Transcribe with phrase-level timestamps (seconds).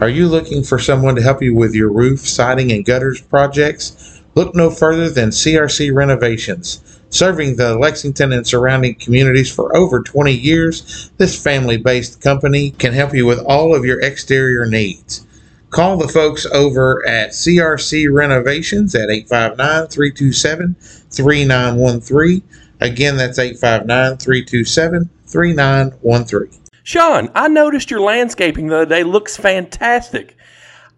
[0.00, 4.20] Are you looking for someone to help you with your roof, siding, and gutters projects?
[4.34, 7.00] Look no further than CRC Renovations.
[7.10, 12.92] Serving the Lexington and surrounding communities for over 20 years, this family based company can
[12.92, 15.24] help you with all of your exterior needs.
[15.70, 20.74] Call the folks over at CRC Renovations at 859 327
[21.08, 22.42] 3913.
[22.80, 26.63] Again, that's 859 327 3913.
[26.84, 30.36] Sean, I noticed your landscaping the other day looks fantastic.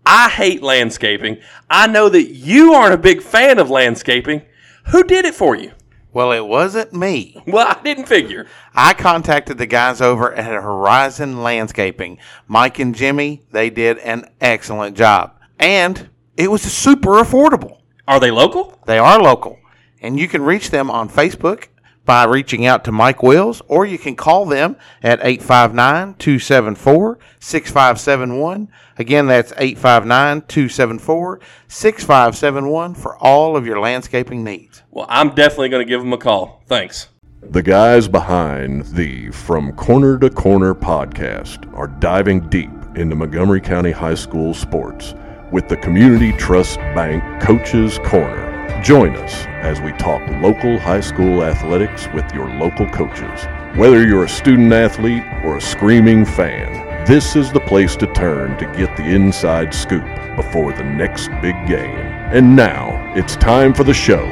[0.05, 1.39] I hate landscaping.
[1.71, 4.43] I know that you aren't a big fan of landscaping.
[4.87, 5.71] Who did it for you?
[6.13, 7.41] Well, it wasn't me.
[7.47, 8.49] Well, I didn't figure.
[8.75, 12.19] I contacted the guys over at Horizon Landscaping.
[12.49, 15.39] Mike and Jimmy, they did an excellent job.
[15.61, 17.79] And it was super affordable.
[18.09, 18.77] Are they local?
[18.87, 19.59] They are local.
[20.01, 21.69] And you can reach them on Facebook
[22.07, 28.69] by reaching out to Mike Wills, or you can call them at 859 274 6571.
[28.99, 34.83] Again, that's 859 274 6571 for all of your landscaping needs.
[34.91, 36.63] Well, I'm definitely going to give them a call.
[36.67, 37.09] Thanks.
[37.43, 43.91] The guys behind the From Corner to Corner podcast are diving deep into Montgomery County
[43.91, 45.15] High School sports
[45.53, 48.46] with the Community Trust Bank Coaches Corner.
[48.83, 53.47] Join us as we talk local high school athletics with your local coaches.
[53.77, 58.57] Whether you're a student athlete or a screaming fan, this is the place to turn
[58.59, 60.05] to get the inside scoop
[60.37, 61.99] before the next big game.
[62.33, 64.27] And now it's time for the show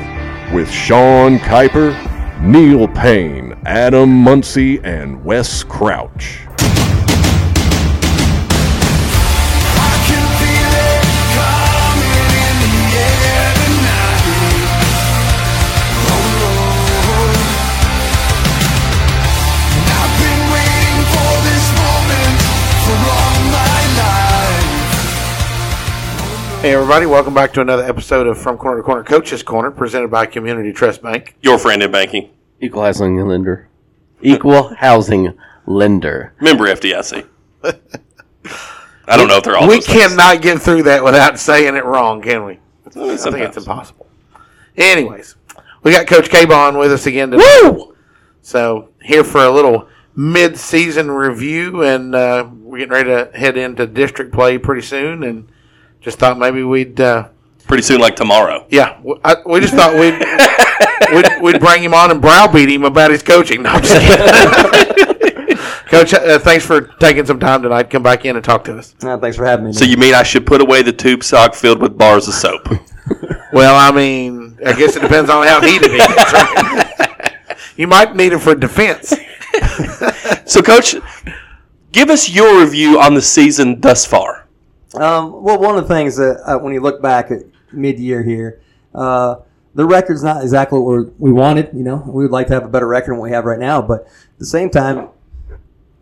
[0.53, 1.93] with Sean Kiper,
[2.41, 6.47] Neil Payne, Adam Muncy, and Wes Crouch.
[26.65, 30.11] Hey, everybody, welcome back to another episode of From Corner to Corner Coaches Corner, presented
[30.11, 31.37] by Community Trust Bank.
[31.43, 32.31] Your friend in banking.
[32.59, 33.69] Equal housing lender.
[34.23, 35.35] Equal housing
[35.67, 36.33] lender.
[36.41, 37.29] Member FDIC.
[37.64, 40.14] I don't know if they're all we those things.
[40.14, 42.52] cannot get through that without saying it wrong, can we?
[42.52, 43.57] mean, I think it's sometimes.
[43.58, 44.07] impossible.
[44.79, 45.36] Anyways,
[45.83, 47.79] we got Coach Caba with us again today.
[48.41, 49.86] So here for a little
[50.17, 55.51] mid-season review, and uh, we're getting ready to head into district play pretty soon, and
[56.05, 57.29] just thought maybe we'd, uh,
[57.67, 58.67] Pretty soon, like tomorrow.
[58.70, 60.15] yeah, w- I, we just thought we'd,
[61.15, 63.63] we'd we'd bring him on and browbeat him about his coaching.
[63.63, 65.57] No, I'm just kidding.
[65.87, 67.89] Coach, uh, thanks for taking some time tonight.
[67.89, 68.95] Come back in and talk to us.
[69.03, 69.73] Uh, thanks for having me.
[69.73, 72.69] So you mean I should put away the tube sock filled with bars of soap?
[73.53, 76.33] Well, I mean, I guess it depends on how heated it is.
[76.33, 77.47] right?
[77.77, 79.14] you might need it for defense.
[80.45, 80.97] so, Coach,
[81.93, 84.44] give us your review on the season thus far.
[84.97, 88.61] Um, well, one of the things that uh, when you look back at mid-year here,
[88.95, 89.37] uh,
[89.75, 91.71] the record's not exactly what we're- wanted.
[91.73, 93.59] You know, we would like to have a better record than what we have right
[93.59, 95.09] now, but at the same time,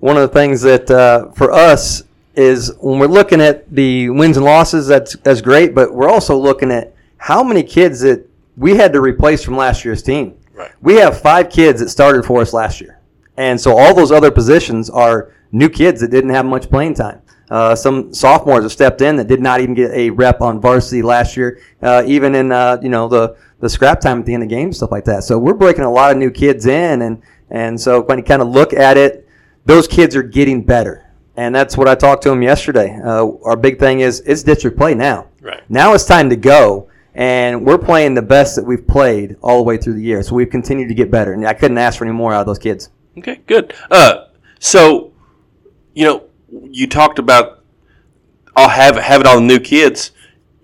[0.01, 2.03] one of the things that uh, for us
[2.35, 6.37] is when we're looking at the wins and losses, that's that's great, but we're also
[6.37, 10.35] looking at how many kids that we had to replace from last year's team.
[10.55, 10.73] Right.
[10.83, 12.99] We have five kids that started for us last year,
[13.37, 17.23] and so all those other positions are new kids that didn't have much playing time.
[17.53, 21.03] Uh, some sophomores have stepped in that did not even get a rep on varsity
[21.03, 24.43] last year, uh, even in uh, you know the the scrap time at the end
[24.43, 25.23] of games, stuff like that.
[25.23, 28.41] So we're breaking a lot of new kids in, and and so when you kind
[28.41, 29.29] of look at it,
[29.67, 32.99] those kids are getting better, and that's what I talked to them yesterday.
[33.05, 35.29] Uh, our big thing is it's district play now.
[35.43, 35.61] Right.
[35.69, 39.65] Now it's time to go, and we're playing the best that we've played all the
[39.65, 40.23] way through the year.
[40.23, 42.47] So we've continued to get better, and I couldn't ask for any more out of
[42.47, 42.89] those kids.
[43.19, 43.75] Okay, good.
[43.91, 45.13] Uh, so,
[45.93, 46.25] you know,
[46.71, 47.63] you talked about
[48.55, 50.13] I'll have having all the new kids.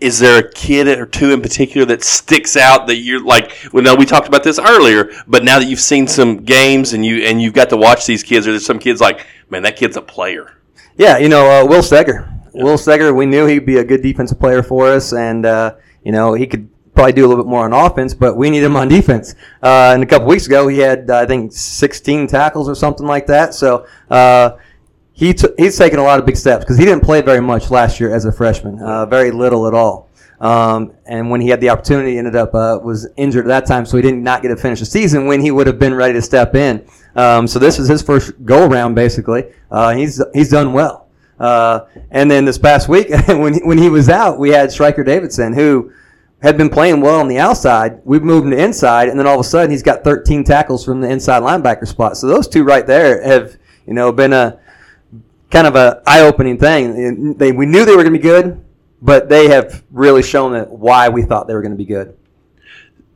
[0.00, 3.52] Is there a kid or two in particular that sticks out that you're like?
[3.72, 7.04] Well, no, we talked about this earlier, but now that you've seen some games and
[7.04, 9.76] you and you've got to watch these kids, are there some kids like, man, that
[9.76, 10.58] kid's a player?
[10.96, 12.28] Yeah, you know, uh, Will Steger.
[12.54, 16.10] Will Steger, we knew he'd be a good defensive player for us, and, uh, you
[16.10, 18.74] know, he could probably do a little bit more on offense, but we need him
[18.74, 19.36] on defense.
[19.62, 23.26] Uh, and a couple weeks ago, he had, I think, 16 tackles or something like
[23.26, 23.54] that.
[23.54, 24.56] So uh,
[25.18, 27.72] he t- he's taken a lot of big steps because he didn't play very much
[27.72, 30.08] last year as a freshman, uh, very little at all.
[30.40, 33.84] Um, and when he had the opportunity, ended up uh, was injured at that time,
[33.84, 36.12] so he did not get to finish the season when he would have been ready
[36.12, 36.86] to step in.
[37.16, 39.46] Um, so this is his first go around, basically.
[39.72, 41.08] Uh, he's he's done well.
[41.40, 41.80] Uh,
[42.12, 45.52] and then this past week, when he, when he was out, we had Stryker Davidson,
[45.52, 45.92] who
[46.42, 48.00] had been playing well on the outside.
[48.04, 50.84] We've moved him to inside, and then all of a sudden, he's got 13 tackles
[50.84, 52.16] from the inside linebacker spot.
[52.16, 54.60] So those two right there have you know been a
[55.50, 57.34] kind of a eye opening thing.
[57.34, 58.64] They, we knew they were going to be good,
[59.00, 62.16] but they have really shown that why we thought they were going to be good.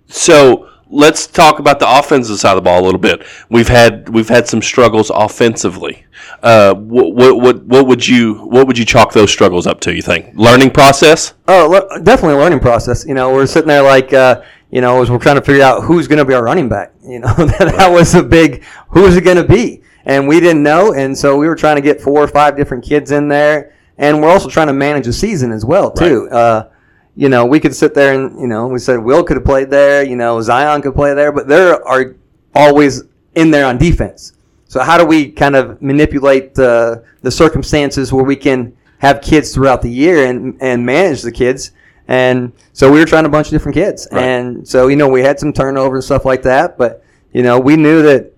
[0.07, 3.27] So let's talk about the offensive side of the ball a little bit.
[3.49, 6.05] We've had we've had some struggles offensively.
[6.43, 9.95] Uh, what, what what what would you what would you chalk those struggles up to?
[9.95, 11.35] You think learning process?
[11.49, 13.05] Oh, le- definitely a learning process.
[13.07, 15.83] You know, we're sitting there like, uh, you know, as we're trying to figure out
[15.83, 16.93] who's going to be our running back.
[17.05, 19.83] You know, that, that was a big, who is it going to be?
[20.05, 22.85] And we didn't know, and so we were trying to get four or five different
[22.85, 26.29] kids in there, and we're also trying to manage a season as well too.
[26.31, 26.69] Uh,
[27.15, 29.71] you know, we could sit there and you know, we said Will could have played
[29.71, 30.03] there.
[30.03, 32.17] You know, Zion could play there, but there are
[32.55, 33.03] always
[33.35, 34.33] in there on defense.
[34.67, 39.55] So how do we kind of manipulate the the circumstances where we can have kids
[39.55, 41.73] throughout the year and and manage the kids?
[42.09, 45.21] And so we were trying a bunch of different kids, and so you know we
[45.21, 46.79] had some turnover and stuff like that.
[46.79, 48.32] But you know we knew that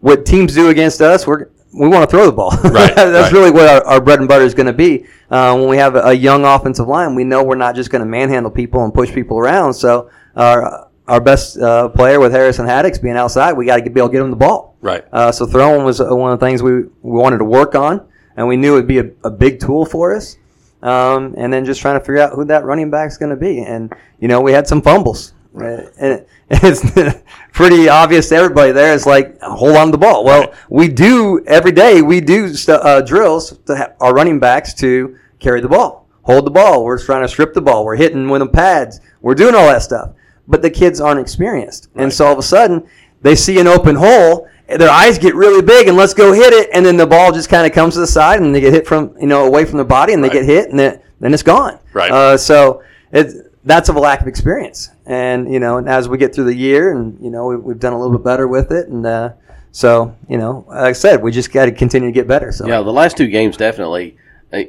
[0.00, 2.50] what teams do against us, we're we want to throw the ball.
[2.50, 3.32] Right, That's right.
[3.32, 5.06] really what our, our bread and butter is going to be.
[5.30, 8.00] Uh, when we have a, a young offensive line, we know we're not just going
[8.00, 9.74] to manhandle people and push people around.
[9.74, 14.00] So our our best uh, player with Harrison Haddix being outside, we got to be
[14.00, 14.76] able to get him the ball.
[14.80, 15.04] Right.
[15.12, 18.06] Uh, so throwing was uh, one of the things we, we wanted to work on,
[18.36, 20.36] and we knew it'd be a, a big tool for us.
[20.82, 23.60] Um, and then just trying to figure out who that running back's going to be.
[23.60, 28.72] And you know, we had some fumbles, Uh, and it- it's pretty obvious to everybody
[28.72, 28.92] there.
[28.94, 30.24] It's like hold on to the ball.
[30.24, 32.02] Well, we do every day.
[32.02, 36.46] We do stu- uh, drills to have our running backs to carry the ball, hold
[36.46, 36.84] the ball.
[36.84, 37.84] We're trying to strip the ball.
[37.84, 39.00] We're hitting with the pads.
[39.20, 40.10] We're doing all that stuff.
[40.48, 42.84] But the kids aren't experienced, and so all of a sudden
[43.22, 44.48] they see an open hole.
[44.68, 46.70] Their eyes get really big, and let's go hit it.
[46.72, 48.86] And then the ball just kind of comes to the side, and they get hit
[48.88, 51.44] from you know away from their body, and they get hit, and then, then it's
[51.44, 51.78] gone.
[51.92, 52.10] Right.
[52.10, 52.82] Uh, so
[53.12, 56.44] it that's of a lack of experience, and you know, and as we get through
[56.44, 59.04] the year, and you know, we, we've done a little bit better with it, and
[59.06, 59.32] uh,
[59.72, 62.52] so you know, like I said, we just got to continue to get better.
[62.52, 64.16] So Yeah, the last two games definitely.
[64.52, 64.62] uh,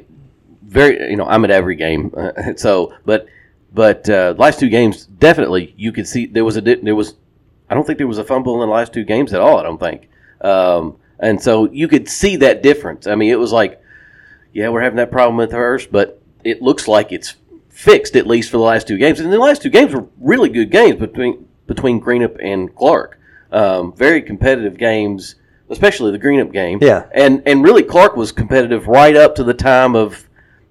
[0.62, 3.26] Very, you know, I'm at every game, uh, so but
[3.74, 7.14] but uh, last two games definitely you could see there was a there was
[7.70, 9.58] I don't think there was a fumble in the last two games at all.
[9.58, 10.08] I don't think,
[10.42, 13.06] um, and so you could see that difference.
[13.06, 13.80] I mean, it was like,
[14.52, 17.36] yeah, we're having that problem with hers, but it looks like it's
[17.82, 19.18] fixed at least for the last two games.
[19.18, 23.18] And the last two games were really good games between between Greenup and Clark.
[23.50, 25.34] Um, very competitive games,
[25.68, 26.78] especially the Greenup game.
[26.80, 27.06] Yeah.
[27.12, 30.28] and and really Clark was competitive right up to the time of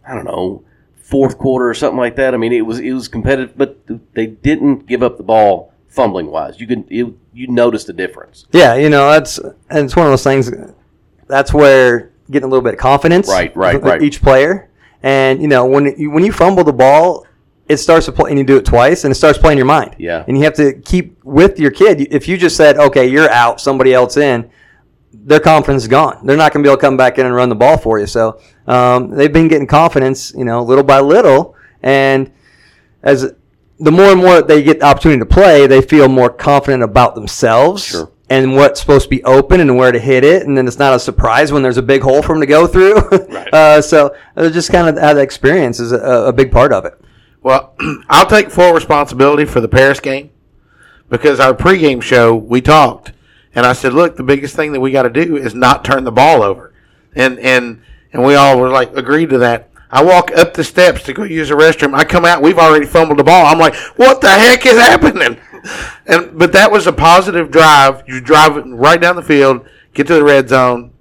[0.07, 0.63] I don't know
[0.95, 2.33] fourth quarter or something like that.
[2.33, 3.77] I mean, it was it was competitive, but
[4.13, 6.59] they didn't give up the ball fumbling wise.
[6.61, 8.47] You could you, you noticed the difference.
[8.53, 10.49] Yeah, you know, that's and it's one of those things.
[11.27, 14.01] That's where getting a little bit of confidence, Right, right, right.
[14.01, 14.69] Each player,
[15.03, 17.25] and you know, when you, when you fumble the ball,
[17.67, 19.95] it starts to play, and you do it twice, and it starts playing your mind.
[19.97, 20.25] Yeah.
[20.27, 22.13] and you have to keep with your kid.
[22.13, 24.49] If you just said, "Okay, you're out," somebody else in,
[25.13, 26.25] their confidence is gone.
[26.25, 27.99] They're not going to be able to come back in and run the ball for
[27.99, 28.07] you.
[28.07, 32.31] So um, they've been getting confidence, you know, little by little, and
[33.03, 33.33] as
[33.79, 37.15] the more and more they get the opportunity to play, they feel more confident about
[37.15, 38.11] themselves Sure.
[38.31, 40.47] And what's supposed to be open and where to hit it.
[40.47, 42.65] And then it's not a surprise when there's a big hole for them to go
[42.65, 42.95] through.
[43.51, 46.93] uh, so uh, just kind of that experience is a, a big part of it.
[47.43, 47.75] Well,
[48.09, 50.29] I'll take full responsibility for the Paris game
[51.09, 53.11] because our pregame show we talked,
[53.53, 56.05] and I said, "Look, the biggest thing that we got to do is not turn
[56.05, 56.73] the ball over,"
[57.13, 57.81] and and
[58.13, 59.69] and we all were like agreed to that.
[59.89, 61.93] I walk up the steps to go use the restroom.
[61.93, 63.45] I come out, we've already fumbled the ball.
[63.45, 65.37] I'm like, "What the heck is happening?"
[66.07, 68.03] And but that was a positive drive.
[68.07, 70.91] You drive it right down the field, get to the red zone,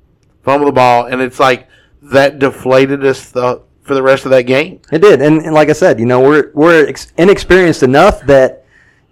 [0.43, 1.69] fumble the ball, and it's like
[2.03, 4.81] that deflated us the, for the rest of that game.
[4.93, 8.65] It did, and, and like I said, you know, we're we're ex- inexperienced enough that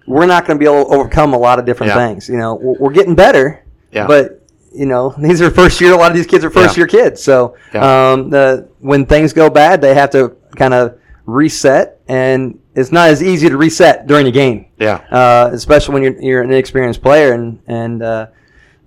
[0.07, 2.07] we're not going to be able to overcome a lot of different Yeah.
[2.09, 2.29] things.
[2.29, 4.07] You know, we're, getting better, Yeah.
[4.07, 5.93] but you know, these are first year.
[5.93, 6.81] A lot of these kids are first Yeah.
[6.83, 12.01] year kids, so um, the when things go bad, they have to kind of reset,
[12.09, 14.67] and it's not as easy to reset during a game.
[14.79, 14.97] Yeah.
[15.11, 18.27] uh, especially when you're you're an inexperienced player and and uh,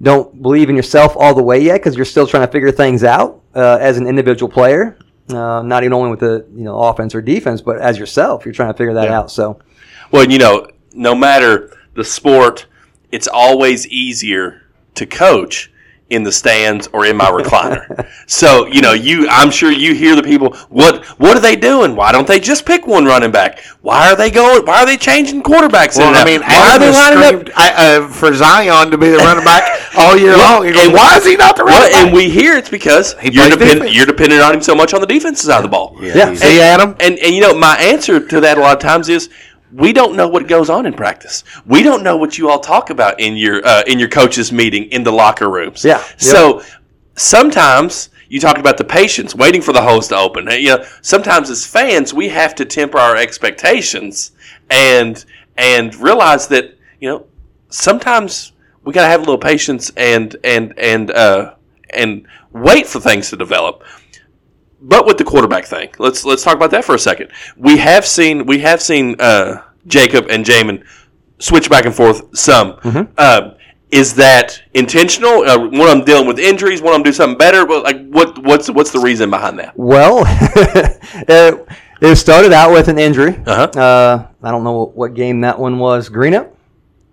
[0.01, 3.03] don't believe in yourself all the way yet because you're still trying to figure things
[3.03, 4.98] out uh, as an individual player.
[5.29, 8.53] Uh, not even only with the you know offense or defense, but as yourself, you're
[8.53, 9.19] trying to figure that Yeah.
[9.19, 9.31] out.
[9.31, 9.60] So
[10.12, 12.65] Well, you know, no matter the sport,
[13.12, 14.62] it's always easier
[14.95, 15.70] to coach
[16.11, 18.05] in the stands or in my recliner.
[18.27, 21.95] so, you know, you I'm sure you hear the people, what what are they doing?
[21.95, 23.59] Why don't they just pick one running back?
[23.81, 26.79] Why are they going why are they changing quarterbacks Well, and I mean, why are
[26.79, 27.57] they lining up?
[27.57, 29.63] I, uh, for Zion to be the running back
[29.97, 30.63] all year long.
[30.63, 32.03] Goes, and- why is he not the running Well, back?
[32.05, 34.99] and we hear it's because you're plays dependent you're dependent on him so much on
[35.01, 35.95] the defensive side of the ball.
[36.01, 36.27] Yeah.
[36.27, 36.95] he's- See, Adam?
[36.99, 39.29] And and you know, my answer to that a lot of times is
[39.73, 41.43] we don't know what goes on in practice.
[41.65, 44.85] We don't know what you all talk about in your uh, in your coaches meeting
[44.85, 45.83] in the locker rooms.
[45.83, 46.03] Yeah.
[46.17, 46.61] So
[47.15, 50.49] sometimes you talked about the patience, waiting for the hose to open.
[50.51, 54.31] You know, sometimes as fans, we have to temper our expectations
[54.69, 55.23] and
[55.57, 57.25] and realize that you know
[57.69, 61.55] sometimes we got to have a little patience and and and uh,
[61.93, 63.83] and wait for things to develop.
[64.81, 67.31] But with the quarterback thing, let's let's talk about that for a second.
[67.55, 70.83] We have seen we have seen uh, Jacob and Jamin
[71.39, 72.79] switch back and forth some.
[73.17, 73.51] Uh,
[73.91, 75.43] is that intentional?
[75.43, 77.65] Uh, one of them dealing with injuries, one of them do something better.
[77.65, 79.77] But like, what what's what's the reason behind that?
[79.77, 81.67] Well, it,
[82.01, 83.38] it started out with an injury.
[83.45, 83.79] Uh-huh.
[83.79, 86.09] Uh, I don't know what, what game that one was.
[86.09, 86.51] Greenup?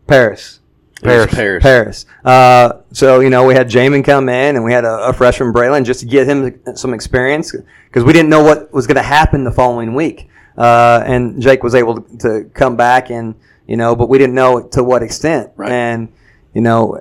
[0.06, 0.57] Paris.
[1.02, 1.34] Paris.
[1.34, 1.62] Paris.
[1.62, 2.06] Paris.
[2.24, 5.52] Uh, so, you know, we had Jamin come in and we had a, a freshman
[5.52, 7.52] Braylon just to get him some experience
[7.86, 10.28] because we didn't know what was going to happen the following week.
[10.56, 13.34] Uh, and Jake was able to, to come back and,
[13.66, 15.52] you know, but we didn't know to what extent.
[15.56, 15.70] Right.
[15.70, 16.12] And,
[16.52, 17.00] you know,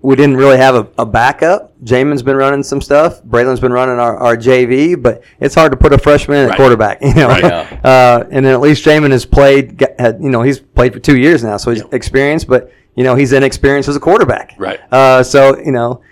[0.00, 1.76] we didn't really have a, a backup.
[1.82, 3.22] Jamin's been running some stuff.
[3.22, 6.56] Braylon's been running our, our JV, but it's hard to put a freshman at Right.
[6.56, 7.28] quarterback, you know.
[7.28, 7.42] Right.
[7.42, 7.80] Yeah.
[7.82, 11.16] Uh, and then at least Jamin has played, had, you know, he's played for two
[11.18, 14.56] years now, so he's experienced, but, you know, he's inexperienced as a quarterback.
[14.58, 14.80] Right.
[14.92, 16.02] Uh, so, you know,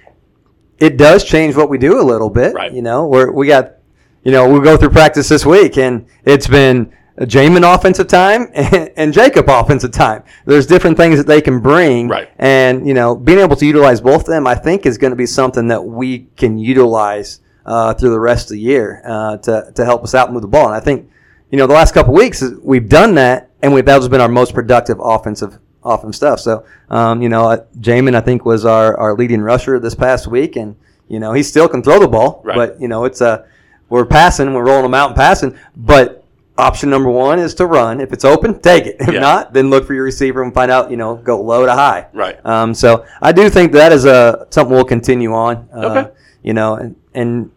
[0.78, 2.54] it does change what we do a little bit.
[2.54, 2.72] Right.
[2.72, 3.78] You know, we're, we got,
[4.22, 8.92] you know, we'll go through practice this week, and it's been Jamin offensive time and,
[8.96, 10.22] and Jacob offensive time.
[10.44, 12.06] There's different things that they can bring.
[12.06, 12.30] Right.
[12.38, 15.16] And, you know, being able to utilize both of them, I think, is going to
[15.16, 19.72] be something that we can utilize uh, through the rest of the year uh, to,
[19.74, 20.66] to help us out move the ball.
[20.66, 21.10] And I think,
[21.50, 24.28] you know, the last couple weeks we've done that, and we've, that has been our
[24.28, 26.40] most productive offensive offensive stuff.
[26.40, 30.26] So, um, you know, uh, Jamin I think was our, our leading rusher this past
[30.26, 30.76] week, and
[31.08, 32.56] you know he still can throw the ball, Right.
[32.56, 33.46] but you know it's a
[33.88, 36.22] we're passing, we're rolling them out and passing, but.
[36.58, 38.00] Option number one is to run.
[38.00, 38.96] If it's open, take it.
[38.98, 39.20] If Yeah.
[39.20, 40.90] not, then look for your receiver and find out.
[40.90, 42.06] You know, go low to high.
[42.14, 42.38] Right.
[42.46, 45.68] Um, so I do think that is a something we'll continue on.
[45.70, 46.10] Uh, Okay.
[46.42, 47.50] You know, and and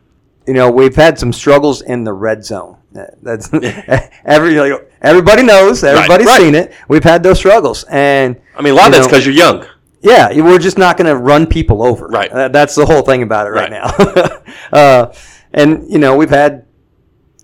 [0.45, 2.75] you know we've had some struggles in the red zone.
[2.93, 3.49] That- That's
[4.25, 5.83] every like, everybody knows.
[5.83, 6.41] Everybody's right.
[6.41, 6.73] seen it.
[6.87, 9.65] We've had those struggles, and I mean, a lot of that's because you're young.
[10.01, 12.07] yeah, we're just not going to run people over.
[12.07, 12.31] Right.
[12.31, 14.43] Uh, that's the whole thing about it right, Right.
[14.71, 14.77] now.
[14.77, 15.13] uh,
[15.53, 16.65] and you know we've had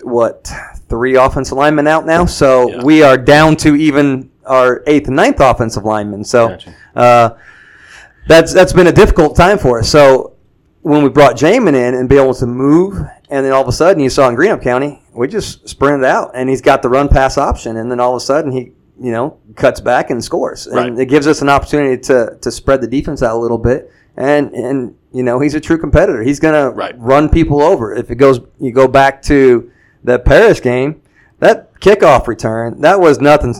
[0.03, 0.51] what
[0.89, 2.83] three offensive linemen out now, so Yeah.
[2.83, 6.23] we are down to even our eighth and ninth offensive linemen.
[6.23, 6.75] So Gotcha.
[6.95, 7.29] uh,
[8.27, 9.89] that's that's been a difficult time for us.
[9.89, 10.33] So
[10.81, 12.99] when we brought Jamin in and be able to move,
[13.29, 16.31] and then all of a sudden you saw in Greenup County, we just sprinted out,
[16.33, 19.11] and he's got the run pass option, and then all of a sudden he you
[19.11, 20.99] know cuts back and scores, and Right.
[20.99, 24.51] it gives us an opportunity to to spread the defense out a little bit, and
[24.53, 26.21] and you know he's a true competitor.
[26.23, 26.95] He's gonna Right.
[26.97, 27.93] run people over.
[27.93, 29.69] If it goes, you go back to
[30.03, 31.01] the Paris game,
[31.39, 33.55] that kickoff return that was nothing.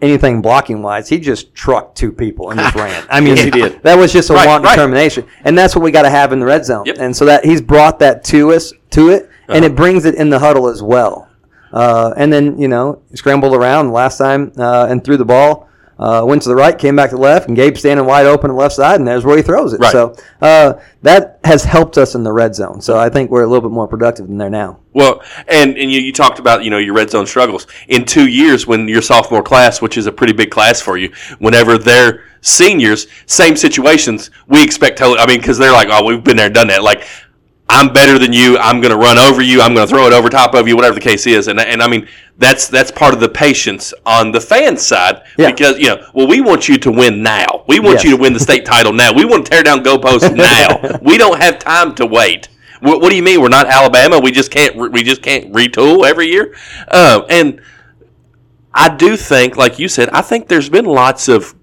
[0.00, 3.04] Anything blocking wise, he just trucked two people and just ran.
[3.10, 3.82] I mean, Yes, he did.
[3.82, 4.76] That was just a Right, want right.
[4.76, 6.84] determination, and that's what we got to have in the red zone.
[6.86, 6.98] Yep.
[7.00, 9.66] And so that he's brought that to us, to it, and Uh-huh.
[9.66, 11.26] it brings it in the huddle as well.
[11.72, 15.68] Uh, and then you know scrambled around last time uh, and threw the ball.
[15.98, 18.50] Uh, went to the right, came back to the left, and Gabe standing wide open
[18.50, 19.80] on the left side, and there's where he throws it.
[19.80, 19.90] Right.
[19.90, 22.80] So uh, that has helped us in the red zone.
[22.80, 24.78] So I think we're a little bit more productive than there now.
[24.92, 28.28] Well, and and you, you talked about you know your red zone struggles in two
[28.28, 32.24] years when your sophomore class, which is a pretty big class for you, whenever they're
[32.42, 35.18] seniors, same situations, we expect totally.
[35.18, 36.84] I mean, because they're like, oh, we've been there, and done that.
[36.84, 37.06] Like,
[37.70, 38.56] I'm better than you.
[38.58, 39.60] I'm going to run over you.
[39.60, 41.48] I'm going to throw it over top of you, whatever the case is.
[41.48, 42.08] And and I mean,
[42.38, 45.50] that's that's part of the patience on the fan side Yeah.
[45.50, 47.64] because you know, well, we want you to win now.
[47.68, 48.04] We want Yes.
[48.04, 49.12] you to win the state title now.
[49.12, 50.34] We want to tear down goalposts
[50.92, 50.98] now.
[51.02, 52.48] we don't have time to wait.
[52.80, 54.18] What, what do you mean we're not Alabama?
[54.18, 56.54] We just can't we just can't retool every year.
[56.88, 57.60] Uh, and
[58.72, 61.54] I do think, like you said, I think there's been lots of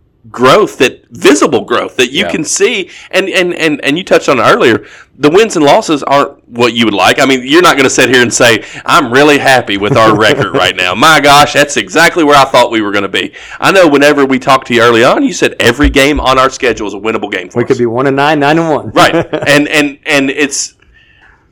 [0.42, 2.32] growth that visible growth that you Yeah.
[2.32, 2.90] can see.
[3.12, 4.86] And, and and and you touched on it earlier
[5.18, 7.20] the wins and losses aren't what you would like.
[7.20, 10.12] I mean you're not going to sit here and say i'm really happy with our
[10.28, 10.94] record right now.
[10.94, 13.34] My gosh that's exactly where i thought we were going to be.
[13.62, 16.50] I know whenever we talked to you early on you said every game on our
[16.50, 17.70] schedule is a winnable game for We us.
[17.70, 18.90] could be one and nine, nine and one.
[18.92, 19.16] right.
[19.54, 20.74] And and and it's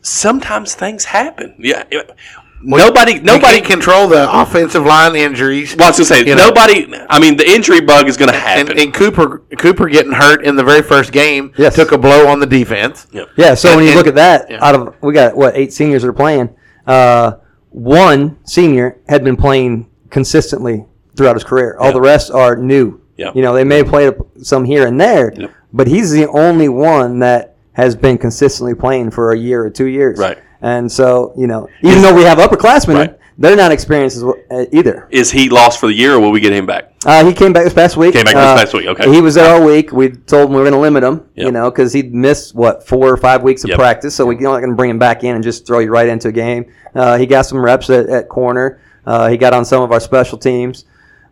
[0.01, 1.55] sometimes things happen.
[1.57, 1.83] Yeah
[2.63, 5.75] nobody Nobody nobody can control the offensive line injuries.
[5.75, 6.47] well, I was gonna say You know.
[6.47, 6.87] nobody.
[7.09, 8.77] I mean, the injury bug is going to happen.
[8.79, 11.75] and Cooper Cooper getting hurt in the very first game Yes.
[11.75, 13.07] took a blow on the defense.
[13.35, 14.65] Yeah, so And- when you and- look at that, yeah.
[14.65, 16.49] out of we got what eight seniors that are playing.
[16.87, 17.33] Uh,
[17.71, 20.85] one senior had been playing consistently
[21.17, 21.75] throughout his career.
[21.79, 21.93] All Yeah.
[21.93, 22.99] the rest are new.
[23.17, 23.31] Yeah.
[23.35, 25.49] You know, they may have played some here and there, Yep.
[25.71, 29.85] but he's the only one that has been consistently playing for a year or two
[29.85, 30.19] years.
[30.19, 30.37] Right.
[30.63, 33.19] And so, you know, even though we have upperclassmen Right.
[33.37, 35.07] they're not experienced as well, uh, either.
[35.11, 36.93] Is he lost for the year, or will we get him back?
[37.05, 38.13] Uh, he came back this past week.
[38.13, 39.11] Came back this Uh, past week, okay.
[39.11, 39.91] He was there all week.
[39.91, 42.87] We told him we were going to limit him, you know, because he'd missed what
[42.87, 43.77] four or five weeks of Yep.
[43.77, 44.15] practice.
[44.15, 46.29] So we're not going to bring him back in and just throw you right into
[46.29, 46.65] a game.
[46.95, 48.79] Uh, he got some reps at, at corner.
[49.05, 50.85] Uh, he got on some of our special teams,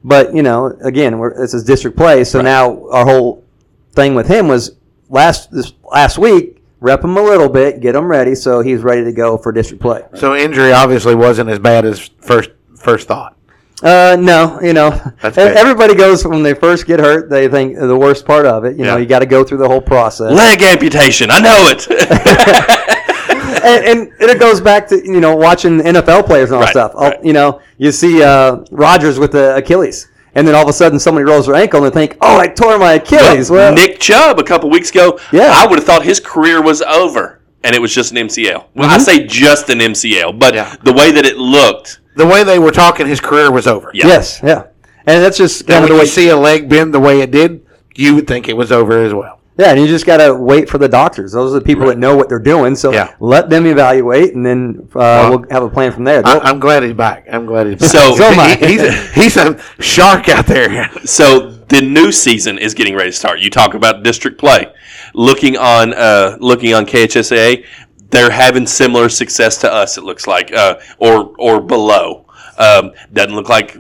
[0.04, 2.26] but you know, again, we're, this is district play.
[2.26, 3.46] So now our whole
[3.94, 4.72] thing with him was
[5.10, 6.61] last this last week.
[6.82, 9.82] Rep him a little bit, get him ready, so he's ready to go for district
[9.82, 10.02] play.
[10.16, 13.38] So injury obviously wasn't as bad as first first thought.
[13.84, 14.90] Uh, no, you know,
[15.22, 15.56] That's good.
[15.58, 17.30] everybody goes when they first get hurt.
[17.32, 18.78] They think the worst part of it.
[18.78, 21.30] You know, you got to go through the whole process, Leg amputation.
[21.32, 21.88] I know it.
[23.64, 26.92] and, and it goes back to you know watching NFL players and all Right, that
[26.92, 26.94] stuff.
[26.96, 27.24] right.
[27.24, 31.00] You know, you see uh, Rodgers with the Achilles, and then all of a sudden
[31.00, 34.40] somebody rolls their ankle and they think, "Oh, I tore my Achilles." Well, Nick Chubb
[34.40, 35.20] a couple weeks ago.
[35.32, 35.54] Yeah.
[35.56, 38.66] I would have thought his career was over, and it was just an MCL.
[38.76, 39.04] Well, I mm-hmm.
[39.04, 40.76] say just an MCL, but Yeah.
[40.84, 43.92] the way that it looked, The way they were talking, his career was over.
[43.94, 44.64] yeah, yes, yeah,
[45.06, 47.22] and that's just And kind of when the you see a leg bend the way
[47.22, 47.62] it did,
[47.96, 49.41] you would think it was over as well.
[49.58, 51.34] Yeah, and you just got to wait for the doctors.
[51.34, 52.74] Those are the people that know what they're doing.
[52.76, 53.14] So Yeah.
[53.20, 56.26] let them evaluate, and then uh, we'll have a plan from there.
[56.26, 57.28] I, I'm glad he's back.
[57.32, 57.90] I'm glad he's back.
[57.90, 58.56] So- So am I.
[58.56, 60.90] He- he's, a, he's a shark out there.
[61.06, 63.40] So the new season is getting ready to start.
[63.40, 64.74] You talk about district play.
[65.14, 67.66] Looking on uh, looking on KHSAA,
[68.10, 69.98] they're having similar success to us.
[69.98, 72.26] It looks like, uh, or or below.
[72.58, 73.78] Um, doesn't look like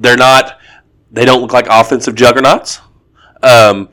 [0.00, 0.58] they're not.
[1.10, 2.80] They don't look like offensive juggernauts.
[3.42, 3.88] Um,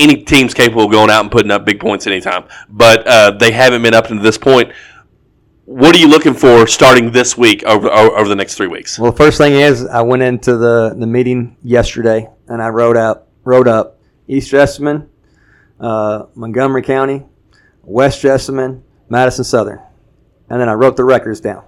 [0.00, 3.52] any team's capable of going out and putting up big points anytime, but uh, they
[3.52, 4.72] haven't been up to this point.
[5.66, 8.98] What are you looking for starting this week over over, the next three weeks?
[8.98, 12.96] Well, the first thing is I went into the, the meeting yesterday and I wrote
[12.96, 15.08] out wrote up East Jessamine,
[15.78, 17.24] uh, Montgomery County,
[17.84, 19.80] West Jessamine, Madison Southern,
[20.48, 21.64] and then I wrote the records down.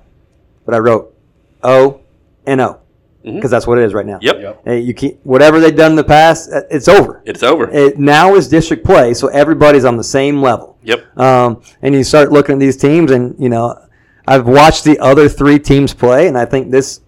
[0.64, 1.14] But I wrote
[1.62, 2.00] O
[2.44, 2.81] and O
[3.22, 4.18] because that's what it is right now.
[4.20, 7.22] Yep, Hey, you keep whatever they've done in the past, uh, it's over.
[7.24, 7.70] it's over.
[7.70, 10.78] It now is district play, so everybody's on the same level.
[10.82, 11.18] Yep.
[11.18, 13.78] Um, and you start looking at these teams, and you know,
[14.26, 17.00] I've watched the other three teams play, and I think this,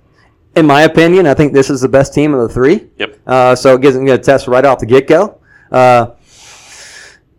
[0.56, 2.88] in my opinion, I think this is the best team of the three.
[2.98, 3.18] Yep.
[3.26, 5.40] Uh, so it gives them a test right off the get go.
[5.72, 6.12] Uh,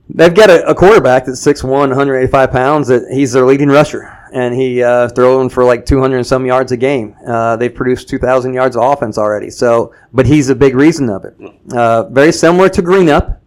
[0.09, 2.87] they've got a, a quarterback that's 6'1", 185 pounds.
[2.89, 6.73] That he's their leading rusher, and he uh, throwing for like 200 and some yards
[6.73, 7.15] a game.
[7.25, 9.49] Uh, they've produced 2,000 yards of offense already.
[9.49, 11.35] So, but he's a big reason of it.
[11.71, 13.39] Uh, very similar to Greenup.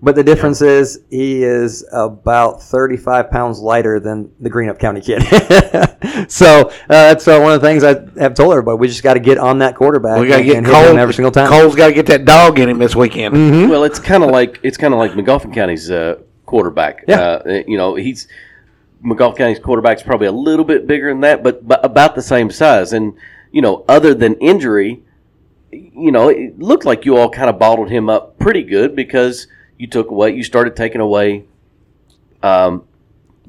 [0.00, 5.22] But the difference is he is about 35 pounds lighter than the Greenup County kid.
[6.30, 8.78] so uh, that's uh, one of the things I have told everybody.
[8.78, 11.14] We just got to get on that quarterback We got to get Cole him every
[11.14, 11.48] single time.
[11.48, 13.34] Cole's got to get that dog in him this weekend.
[13.34, 13.70] Mm-hmm.
[13.70, 17.04] Well, it's kind of like it's kind of like Magoffin County's uh, quarterback.
[17.08, 17.20] Yeah.
[17.20, 18.28] Uh, you know, he's
[19.04, 22.50] Magoffin County's quarterback's probably a little bit bigger than that, but, but about the same
[22.50, 22.92] size.
[22.92, 23.14] And
[23.52, 25.02] you know, other than injury,
[25.70, 29.46] you know, it looked like you all kind of bottled him up pretty good because
[29.76, 31.44] you took away, you started taking away
[32.42, 32.84] um,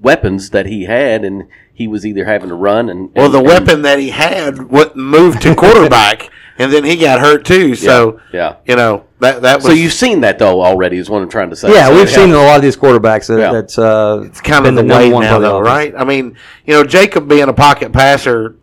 [0.02, 1.48] weapons that he had, and
[1.80, 4.96] he was either having to run and Well, the and- weapon that he had what
[4.98, 7.74] moved to quarterback, and then he got hurt too.
[7.74, 8.58] So yeah.
[8.66, 11.50] you know that that was So you've seen that though already, is what I'm trying
[11.52, 11.72] to say.
[11.74, 13.54] Yeah, So, we've seen a lot of these quarterbacks that, Yeah.
[13.54, 15.94] that's uh, it's kind of the, number way one now, part of the though, right?
[15.98, 18.58] I mean, you know, Jacob being a pocket passer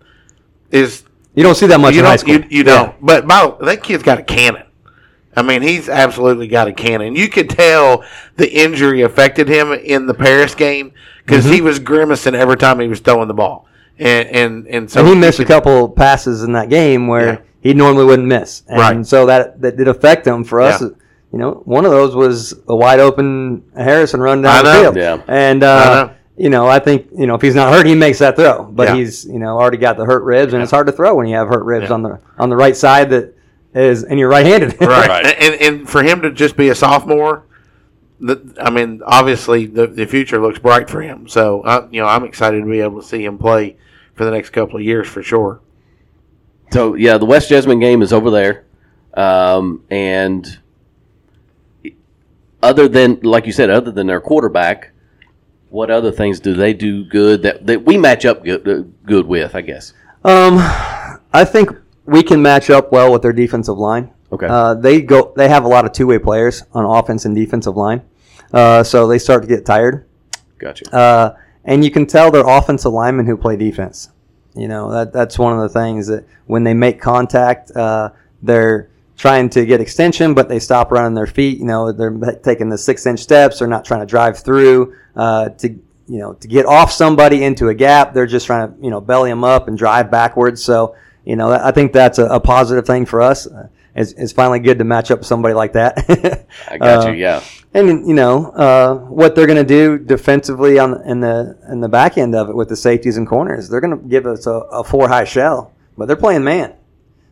[0.70, 1.02] is
[1.34, 2.34] You don't see that much you in high don't school.
[2.34, 2.94] you, you don't.
[3.00, 4.64] But Bo, that kid's got a cannon.
[5.36, 7.14] I mean, he's absolutely got a cannon.
[7.14, 8.04] You could tell
[8.36, 10.92] the injury affected him in the Paris game
[11.24, 11.52] because Mm-hmm.
[11.54, 13.66] he was grimacing every time he was throwing the ball,
[13.98, 17.38] and and and so and he missed a couple passes in that game where Yeah.
[17.60, 19.06] he normally wouldn't miss, and Right.
[19.06, 20.42] so that that did affect him.
[20.44, 20.88] For us, Yeah.
[21.32, 24.96] you know, one of those was a wide open Harrison run down I the field,
[24.96, 25.18] Yeah.
[25.28, 26.10] and I uh, know.
[26.38, 28.88] you know, I think you know if he's not hurt, he makes that throw, but
[28.88, 28.94] Yeah.
[28.94, 31.36] he's you know already got the hurt ribs, and it's hard to throw when you
[31.36, 31.94] have hurt ribs Yeah.
[31.94, 33.34] on the on the right side that
[33.76, 35.08] is and you're right-handed, right.
[35.08, 35.26] Right.
[35.26, 37.46] And, and for him to just be a sophomore,
[38.20, 41.28] the, I mean, obviously the, the future looks bright for him.
[41.28, 43.76] So I, you know, I'm excited to be able to see him play
[44.14, 45.60] for the next couple of years for sure.
[46.72, 48.64] So yeah, the West Jessamine game is over there,
[49.14, 50.58] um, and
[52.62, 54.90] other than like you said, other than their quarterback,
[55.68, 59.26] what other things do they do good that, that we match up good, uh, good
[59.26, 59.54] with?
[59.54, 59.92] I guess.
[60.24, 60.56] Um,
[61.32, 61.70] I think
[62.06, 64.12] we can match up well with their defensive line.
[64.32, 64.46] Okay.
[64.46, 65.32] Uh, they go.
[65.36, 68.02] They have a lot of two way players on offense and defensive line,
[68.52, 70.06] uh, so they start to get tired.
[70.58, 70.94] Gotcha.
[70.94, 74.10] Uh, and you can tell they're offensive linemen who play defense.
[74.54, 78.10] You know that that's one of the things that when they make contact, uh,
[78.42, 81.58] they're trying to get extension, but they stop running their feet.
[81.58, 83.58] You know they're taking the six inch steps.
[83.58, 87.68] They're not trying to drive through uh, to you know to get off somebody into
[87.68, 88.14] a gap.
[88.14, 90.62] They're just trying to you know belly them up and drive backwards.
[90.64, 93.46] So you know I think that's a, a positive thing for us.
[93.46, 95.92] Uh, It's, it's finally good to match up with somebody like that.
[96.70, 97.14] I got Uh, you.
[97.16, 97.40] Yeah.
[97.72, 101.88] and you know uh, what they're going to do defensively on in the in the
[101.88, 103.68] back end of it with the safeties and corners.
[103.68, 106.74] They're going to give us a, a four high shell, but they're playing man,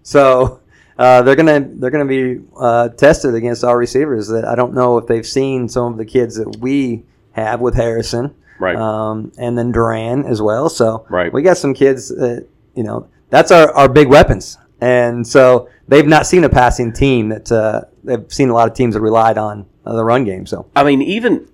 [0.02, 0.61] so
[0.98, 4.28] uh, they're going to they're going to be uh, tested against our receivers.
[4.28, 7.74] That I don't know if they've seen some of the kids that we have with
[7.74, 8.76] Harrison, Right.
[8.76, 10.68] Um, and then Duran as well.
[10.68, 11.33] So Right.
[11.33, 16.06] we got some kids that you know that's our, our big weapons, and so they've
[16.06, 19.38] not seen a passing team that uh, they've seen a lot of teams that relied
[19.38, 20.46] on uh, the run game.
[20.46, 20.66] So.
[20.76, 21.48] I mean, even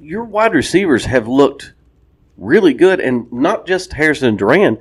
[0.00, 1.72] your wide receivers have looked
[2.36, 4.78] really good, and not just Harrison and Duran.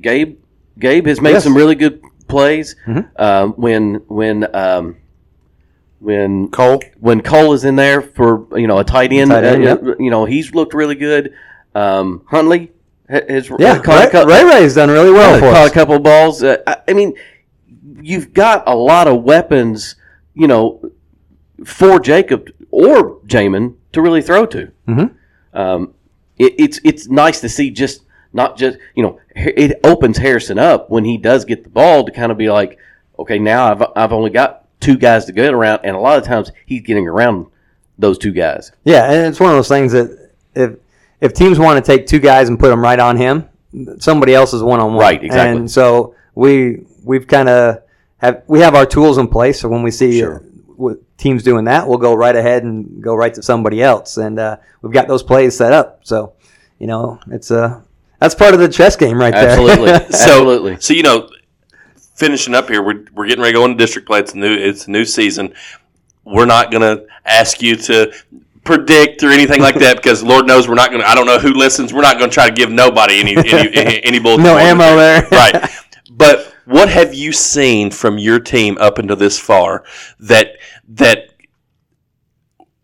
[0.00, 0.38] Gabe,
[0.78, 1.44] Gabe has made Yes.
[1.44, 2.76] some really good plays.
[2.86, 3.08] Mhm.
[3.18, 4.96] Um, when when um,
[6.00, 6.82] when Cole.
[7.00, 9.96] when Cole is in there for you know a tight end, Tight end, uh, yep.
[9.98, 11.32] you know he's looked really good.
[11.74, 12.70] Um, Huntley
[13.08, 15.70] has Yeah, caught a Ray, cou- Ray Ray's done really well yeah, for caught us.
[15.70, 16.42] a couple of balls.
[16.42, 17.14] Uh, I, I mean,
[18.02, 19.96] you've got a lot of weapons,
[20.34, 20.90] you know,
[21.64, 24.70] for Jacob or Jamin to really throw to.
[24.86, 25.14] Mhm.
[25.54, 25.94] Um,
[26.38, 30.90] it, it's it's nice to see just not just you know it opens Harrison up
[30.90, 32.78] when he does get the ball to kind of be like,
[33.18, 36.24] okay, now I've I've only got two guys to get around, and a lot of
[36.24, 37.46] times he's getting around
[37.98, 38.70] those two guys.
[38.84, 40.76] Yeah, and it's one of those things that if
[41.20, 43.48] if teams want to take two guys and put them right on him,
[43.98, 45.00] somebody else is one on one.
[45.00, 45.60] Right, exactly.
[45.60, 47.82] And so we we've kind of
[48.18, 49.60] have we have our tools in place.
[49.60, 50.42] So when we see Sure.
[50.80, 54.38] uh, teams doing that, we'll go right ahead and go right to somebody else, and
[54.38, 56.00] uh, we've got those plays set up.
[56.04, 56.34] So
[56.78, 57.80] you know, it's uh,
[58.20, 59.50] that's part of the chess game right there.
[59.50, 60.80] Absolutely, So, absolutely.
[60.80, 61.28] So you know,
[62.14, 64.20] finishing up here, we're, we're getting ready to go into district play.
[64.20, 65.54] It's a new it's a new season.
[66.24, 68.12] We're not going to ask you to
[68.64, 71.08] predict or anything like that because Lord knows we're not going to.
[71.08, 71.92] I don't know who listens.
[71.92, 74.44] We're not going to try to give nobody any any any, any bullshit.
[74.44, 75.26] no ammo there.
[75.32, 75.70] right.
[76.10, 79.84] But what have you seen from your team up until this far
[80.20, 80.56] that
[80.88, 81.30] that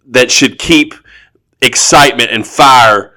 [0.06, 0.94] that should keep
[1.60, 3.14] excitement and fire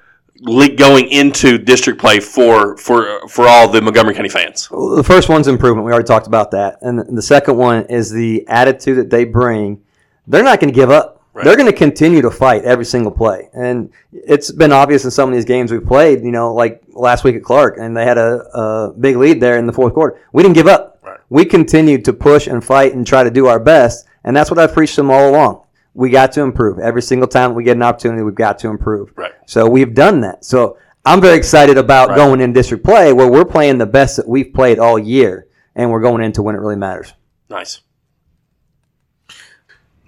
[0.76, 4.70] going into district play for for for all the Montgomery County fans?
[4.70, 5.86] Well, the first one's improvement.
[5.86, 6.78] We already talked about that.
[6.82, 9.82] And the second one is the attitude that they bring.
[10.26, 11.17] They're not going to give up.
[11.38, 11.44] Right.
[11.44, 13.48] They're going to continue to fight every single play.
[13.52, 17.22] And it's been obvious in some of these games we've played, you know, like last
[17.22, 20.20] week at Clark, and they had a, a big lead there in the fourth quarter.
[20.32, 20.98] We didn't give up.
[21.00, 21.20] Right.
[21.30, 24.08] We continued to push and fight and try to do our best.
[24.24, 25.62] And that's what I've preached to them all along.
[25.94, 26.80] We got to improve.
[26.80, 29.12] Every single time we get an opportunity, we've got to improve.
[29.14, 29.30] Right.
[29.46, 30.44] So we've done that.
[30.44, 32.16] So I'm very excited about Right.
[32.16, 35.46] going in district play where we're playing the best that we've played all year,
[35.76, 37.14] and we're going into when it really matters.
[37.48, 37.80] Nice.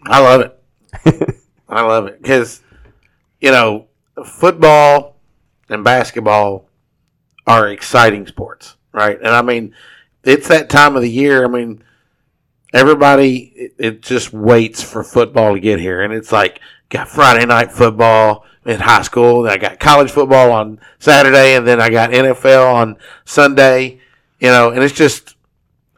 [0.06, 0.59] I love it.
[1.68, 2.62] I love it because
[3.40, 3.86] you know
[4.24, 5.16] football
[5.68, 6.68] and basketball
[7.46, 9.18] are exciting sports, right?
[9.18, 9.74] And I mean,
[10.24, 11.44] it's that time of the year.
[11.44, 11.82] I mean,
[12.72, 17.46] everybody it, it just waits for football to get here, and it's like got Friday
[17.46, 19.42] night football in high school.
[19.42, 24.00] Then I got college football on Saturday, and then I got NFL on Sunday.
[24.38, 25.36] You know, and it's just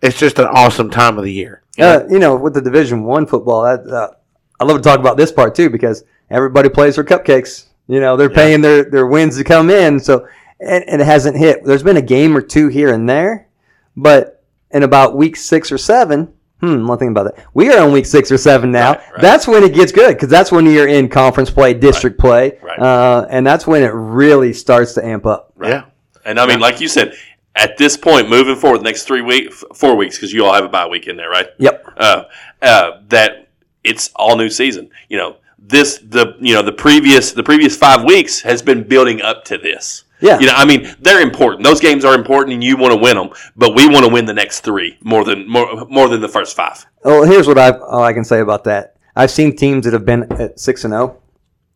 [0.03, 1.63] it's just an awesome time of the year.
[1.77, 1.97] You know?
[1.97, 4.11] Uh, you know, with the Division One football, that, uh,
[4.61, 7.67] I love to talk about this part too because everybody plays for cupcakes.
[7.89, 10.27] You know, they're paying their, their wins to come in, so
[10.61, 11.65] and, and it hasn't hit.
[11.65, 13.49] There's been a game or two here and there,
[13.97, 17.93] but in about week six or seven, hmm, one thing about that, we are on
[17.93, 18.93] week six or seven now.
[18.93, 19.21] Right, right.
[19.21, 22.79] That's when it gets good because that's when you're in conference play, district play, right.
[22.79, 25.53] Uh, and that's when it really starts to amp up.
[25.61, 25.87] yeah.
[26.25, 27.15] And I mean, like you said,
[27.57, 30.65] at this point, moving forward, the next three weeks, four weeks, because you all have
[30.65, 31.49] a bye week in there, right?
[31.59, 31.85] Yep.
[31.97, 32.25] Uh,
[32.63, 33.42] uh, that
[33.85, 34.91] it's all new season.
[35.09, 39.23] You know, this the you know the previous the previous five weeks has been building
[39.23, 40.05] up to this.
[40.21, 40.39] Yeah.
[40.39, 41.65] You know, I mean, they're important.
[41.65, 43.31] Those games are important, and you want to win them.
[43.57, 46.55] But we want to win the next three more than more more than the first
[46.57, 46.87] five.
[47.05, 48.97] Well, here's what I all I can say about that.
[49.17, 51.21] I've seen teams that have been at six and zero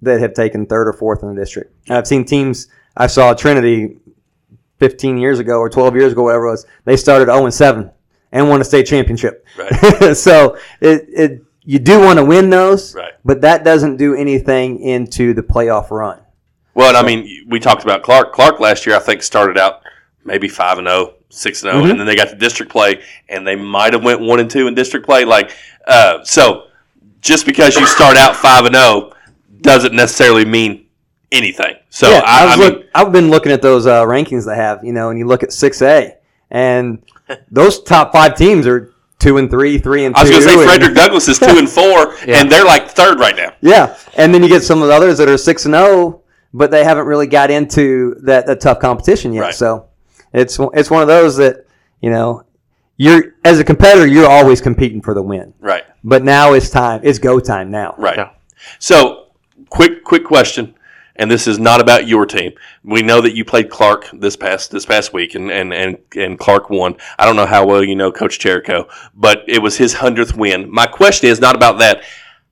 [0.03, 1.75] that have taken third or fourth in the district.
[1.91, 2.69] I've seen teams.
[2.97, 3.99] I saw Trinity
[4.79, 6.67] 15 years ago or 12 years ago, whatever it was.
[6.85, 7.91] They started 0 and seven
[8.33, 9.47] and won a state championship.
[9.57, 10.15] Right.
[10.17, 13.13] so it, it you do want to win those, Right.
[13.25, 16.21] but that doesn't do anything into the playoff run.
[16.75, 18.33] Well, and I mean, we talked about Clark.
[18.33, 19.81] Clark last year, I think, started out
[20.25, 21.91] maybe five and 0, 6 and 0, Mm-hmm.
[21.91, 24.67] and then they got to district play, and they might have went one and two
[24.69, 25.25] in district play.
[25.25, 25.51] Like,
[25.87, 26.65] uh, so
[27.21, 29.13] just because you start out five and zero
[29.63, 30.87] doesn't necessarily mean
[31.33, 31.75] anything.
[31.91, 34.55] So yeah, I, was I mean, look, I've been looking at those uh, rankings they
[34.55, 36.15] have, you know, and you look at 6A,
[36.51, 37.03] and
[37.51, 38.93] those top five teams are
[39.27, 40.21] two and three, three and two.
[40.21, 42.91] I was going to say and- Frederick Douglass is two and four, and they're like
[42.91, 43.53] third right now.
[43.61, 46.23] Yeah, and then you get some of the others that are six and zero
[46.57, 49.41] but they haven't really got into that, that tough competition yet.
[49.41, 49.55] Right.
[49.55, 49.89] So
[50.33, 51.67] it's it's one of those that
[52.01, 52.45] you know
[52.97, 55.53] you're as a competitor you're always competing for the win.
[55.61, 55.85] Right.
[56.03, 57.01] But now it's time.
[57.05, 57.95] It's go time now.
[57.99, 58.17] Right.
[58.17, 58.31] Yeah.
[58.79, 59.33] So,
[59.69, 60.75] quick, quick question,
[61.19, 62.53] and this is not about your team.
[62.85, 66.39] We know that you played Clark this past this past week, and and and, and
[66.39, 66.97] Clark won.
[67.19, 70.71] I don't know how well you know Coach Jericho, but it was his hundredth win.
[70.71, 72.03] My question is not about that.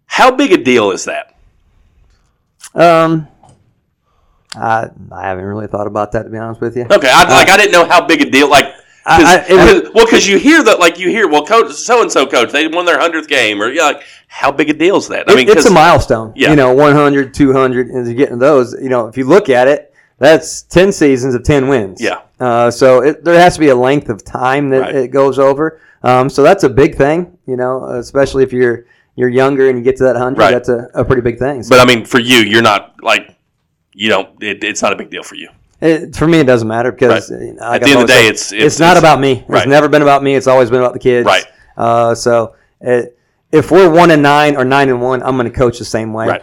[0.06, 1.36] How big a deal is that?
[2.74, 3.28] Um,
[4.54, 6.86] I I haven't really thought about that to be honest with you.
[6.90, 8.48] Okay, I, like I didn't know how big a deal.
[8.48, 8.73] Like,
[9.06, 11.72] I- I- it was- 'cause- well, because you hear that, like you hear, well, coach,
[11.72, 14.72] so and so coach, they won their hundredth game, or yeah, like how big a
[14.72, 15.30] deal is that?
[15.30, 16.32] I mean, it's a milestone.
[16.34, 16.50] Yeah.
[16.50, 18.74] You know, 100, 200, and you're getting those.
[18.80, 22.00] You know, if you look at it, that's 10 seasons of 10 wins.
[22.00, 22.18] Yeah.
[22.40, 24.94] Uh, so it, there has to be a length of time that Right.
[24.94, 25.80] it goes over.
[26.02, 28.86] Um, so that's a big thing, you know, especially if you're
[29.16, 30.38] you're younger and you get to that 100.
[30.38, 30.50] Right.
[30.50, 31.62] That's a, a pretty big thing.
[31.62, 33.36] So But I mean, for you, you're not like
[33.92, 34.28] you don't.
[34.42, 35.48] It, it's not a big deal for you.
[35.84, 37.40] It, for me, it doesn't matter because Right.
[37.42, 38.98] you know, At the I've end of the day, said, it's- it's, it's- not it's-
[39.02, 39.44] about me.
[39.48, 39.58] Right.
[39.62, 40.34] It's never been about me.
[40.34, 41.26] It's always been about the kids.
[41.26, 41.44] Right.
[41.76, 43.18] Uh, so it,
[43.52, 46.12] if we're one and nine or nine and one, I'm going to coach the same
[46.12, 46.26] way.
[46.26, 46.42] Right.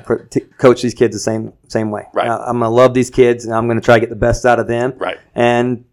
[0.57, 2.03] Coach these kids the same same way.
[2.13, 2.27] Right.
[2.27, 4.15] Uh, I'm going to love these kids, and I'm going to try to get the
[4.15, 4.93] best out of them.
[4.97, 5.17] Right.
[5.35, 5.83] And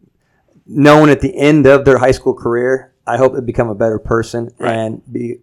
[0.67, 3.99] knowing at the end of their high school career, I hope they become a better
[3.99, 4.75] person Right.
[4.75, 5.39] and be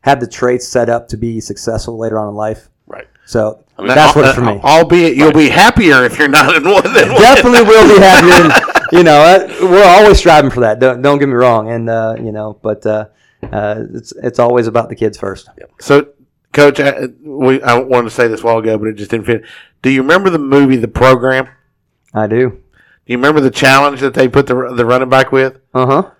[0.00, 2.68] have the traits set up to be successful later on in life.
[3.32, 4.60] So mean, that's what it's for me.
[4.62, 7.08] Albeit you'll be happier if you're not in one than.
[7.08, 8.44] Definitely will be happier.
[8.44, 10.78] And, you know, uh, we're always striving for that.
[10.80, 11.70] Don't, don't get me wrong.
[11.70, 13.06] And uh, you know, but uh,
[13.50, 15.48] uh, it's it's always about the kids first.
[15.80, 16.08] So,
[16.52, 19.24] Coach, I, we, I wanted to say this a while ago, but it just didn't
[19.26, 19.44] fit.
[19.80, 21.48] Do you remember the movie The Program?
[22.12, 22.50] I do.
[22.50, 25.58] Do you remember the challenge that they put the the running back with?
[25.74, 26.10] Uh huh.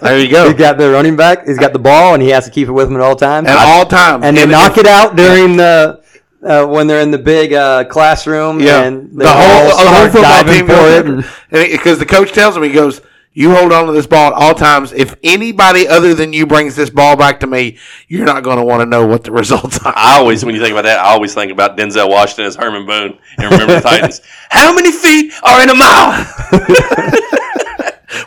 [0.00, 0.46] There you go.
[0.48, 1.46] He's got the running back.
[1.46, 3.46] He's got the ball, and he has to keep it with him at all times.
[3.46, 4.24] At all times.
[4.24, 6.02] and they And knock if- it out during the
[6.42, 8.60] uh, when they're in the big uh, classroom.
[8.60, 11.70] Yeah, and the whole, the whole football diving team for it.
[11.72, 13.00] Because the coach tells him he goes,
[13.32, 14.92] "You hold on to this ball at all times.
[14.92, 18.64] If anybody other than you brings this ball back to me, you're not going to
[18.64, 21.08] want to know what the results are." I always, when you think about that, I
[21.08, 24.20] always think about Denzel Washington as Herman Boone and remember the Titans.
[24.50, 27.22] How many feet are in a mile?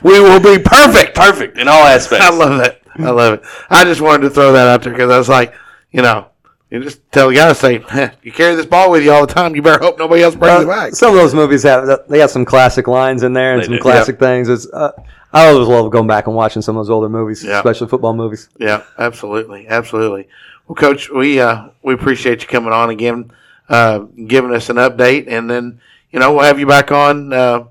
[0.03, 1.15] We will be perfect.
[1.15, 2.25] Perfect in all aspects.
[2.25, 2.81] I love that.
[2.97, 3.43] I love it.
[3.69, 5.53] I just wanted to throw that out there because I was like,
[5.91, 6.28] you know,
[6.69, 9.33] you just tell the guy, say, "Heh, you carry this ball with you all the
[9.33, 9.55] time.
[9.55, 10.91] You better hope nobody else brings it back.
[10.91, 13.65] Uh, some of those movies have they have some classic lines in there and They
[13.65, 13.81] some do.
[13.81, 14.49] classic things.
[14.49, 14.91] It's uh,
[15.33, 17.57] I always love going back and watching some of those older movies, Yeah.
[17.57, 18.49] especially football movies.
[18.59, 20.27] Yeah, absolutely, absolutely.
[20.67, 23.31] Well, Coach, we uh, we appreciate you coming on again,
[23.69, 27.63] uh, giving us an update, and then you know we'll have you back on uh,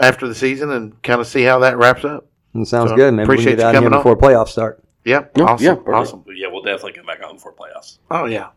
[0.00, 2.26] after the season and kind of see how that wraps up.
[2.54, 3.14] It sounds So, good.
[3.14, 4.00] Maybe we appreciate can get you out of here coming on.
[4.00, 4.80] before playoffs start.
[5.04, 5.88] Yeah, Yeah, awesome, yeah, perfect.
[5.94, 6.24] awesome.
[6.34, 7.98] yeah, we'll definitely come back on before playoffs.
[8.10, 8.48] Oh yeah,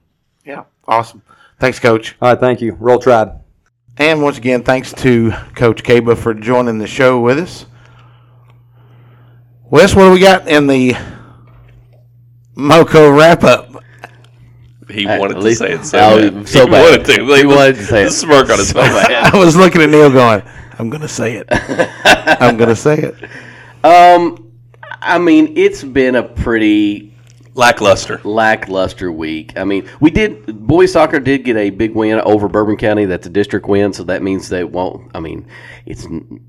[0.46, 1.22] yeah, awesome.
[1.60, 2.16] Thanks, Coach.
[2.22, 2.74] All right, thank you.
[2.74, 3.42] Roll Tribe.
[3.98, 7.66] And once again, thanks to Coach Caba for joining the show with us.
[9.70, 10.96] Wes, what do we got in the
[12.56, 13.84] Moco wrap up?
[14.90, 16.48] He wanted to least- say it so Oh, bad.
[16.48, 16.82] so he bad.
[17.02, 17.24] wanted to.
[17.24, 18.12] Like, He wanted to say the it.
[18.12, 18.84] smirk on his face.
[18.94, 20.42] I was looking at Neil going,
[20.80, 21.48] I'm going to say it.
[22.42, 23.16] I'm going to say it.
[23.84, 24.47] Um,
[25.02, 27.14] I mean, it's been a pretty
[27.54, 28.22] Lackluster.
[28.24, 29.54] lackluster week.
[29.58, 33.06] I mean, we did boys soccer did get a big win over Bourbon County.
[33.06, 35.10] That's a district win, so that means they won't.
[35.16, 35.48] I mean,
[35.86, 36.06] it's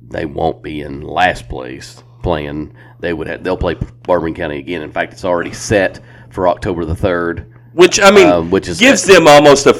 [0.08, 2.74] they won't be in last place playing.
[3.00, 4.82] They would have, they'll play Bourbon County again.
[4.82, 7.54] In fact, it's already set for October the third.
[7.72, 9.74] Which I mean, Um, which is- gives them almost a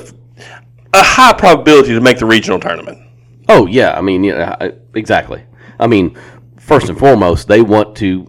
[0.94, 2.96] a high probability to make the regional tournament.
[3.50, 5.42] Oh yeah, I mean, yeah, exactly.
[5.78, 6.16] I mean,
[6.58, 8.26] first and foremost, they want to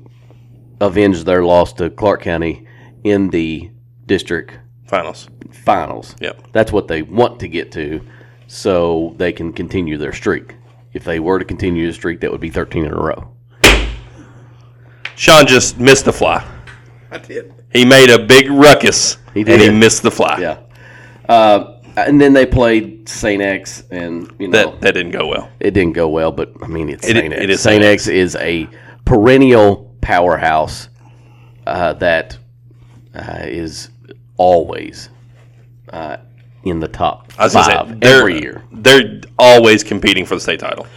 [0.82, 2.66] avenge their loss to Clark County
[3.04, 3.70] in the
[4.06, 5.28] district Finals.
[5.52, 6.16] finals.
[6.20, 6.48] Yep.
[6.52, 8.02] That's what they want to get to
[8.48, 10.56] so they can continue their streak.
[10.94, 13.30] If they were to continue the streak, that would be 13 in a row.
[15.16, 16.46] Sean just missed the fly.
[17.12, 17.54] I did.
[17.74, 20.38] He made a big ruckus, He and he missed the fly.
[20.40, 20.60] Yeah.
[21.28, 23.42] Uh, and then they played St.
[23.42, 25.50] X, and, you know, That that didn't go well.
[25.60, 27.34] it didn't go well, but I mean, it's It- St.
[27.34, 27.44] X.
[27.44, 27.82] it is St.
[27.82, 27.84] St.
[27.84, 28.68] X is a
[29.06, 30.90] perennial powerhouse
[31.68, 32.38] uh, that
[33.16, 33.90] uh, is
[34.38, 35.10] always
[35.90, 36.18] uh,
[36.64, 38.64] in the top I was gonna five say they're, every year.
[38.72, 40.88] They're always competing for the state title.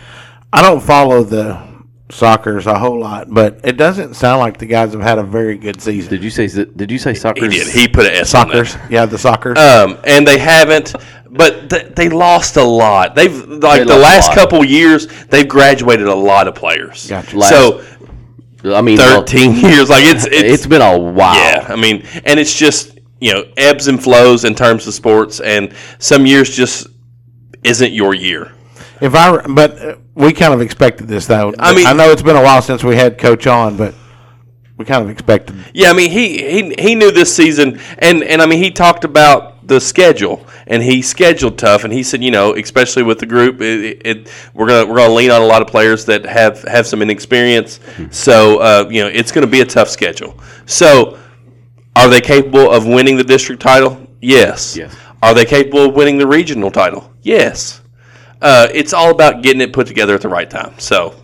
[0.52, 1.62] I don't follow the
[2.10, 5.56] soccer's a whole lot, but it doesn't sound like the guys have had a very
[5.56, 6.10] good season.
[6.10, 6.46] Did you say?
[6.46, 7.42] Did you say soccer?
[7.42, 7.68] He did.
[7.68, 8.66] He put an S on that.
[8.66, 9.56] Soccer's, yeah, the soccer.
[9.58, 10.94] Um, and they haven't,
[11.30, 13.14] but th- they lost a lot.
[13.14, 14.36] They've like They the lost a last lot.
[14.36, 17.08] couple years, they've graduated a lot of players.
[17.08, 17.40] Gotcha.
[17.42, 17.82] So
[18.64, 21.34] I mean, well, thirteen years, like it's it's, it's been a while.
[21.34, 21.66] yeah.
[21.68, 25.74] I mean, and it's just you know ebbs and flows in terms of sports, and
[25.98, 26.86] some years just
[27.64, 28.52] isn't your year.
[29.00, 31.52] If I, but uh, we kind of expected this though.
[31.58, 33.94] I mean- I know it's been a while since we had Coach on, but
[34.76, 35.56] we kind of expected.
[35.74, 39.04] Yeah, I mean he he he knew this season, and and I mean he talked
[39.04, 43.26] about the schedule, and he scheduled tough, and he said, you know, especially with the
[43.26, 46.62] group, it, it we're gonna we're gonna lean on a lot of players that have
[46.62, 50.38] have some inexperience, so uh, you know it's gonna be a tough schedule.
[50.66, 51.18] So,
[51.96, 54.06] are they capable of winning the district title?
[54.20, 54.76] Yes.
[54.76, 54.94] Yes.
[55.22, 57.12] Are they capable of winning the regional title?
[57.22, 57.80] Yes.
[58.40, 60.74] Uh, it's all about getting it put together at the right time.
[60.78, 61.14] So,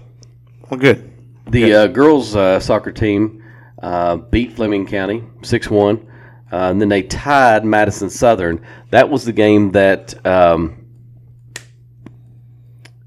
[0.70, 1.12] Well, good.
[1.48, 3.42] The uh, girls uh, soccer team
[3.82, 6.06] uh, beat Fleming County six one,
[6.52, 8.64] uh, and then they tied Madison Southern.
[8.90, 10.86] That was the game that um,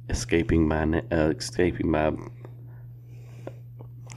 [0.09, 2.11] escaping my uh, escaping my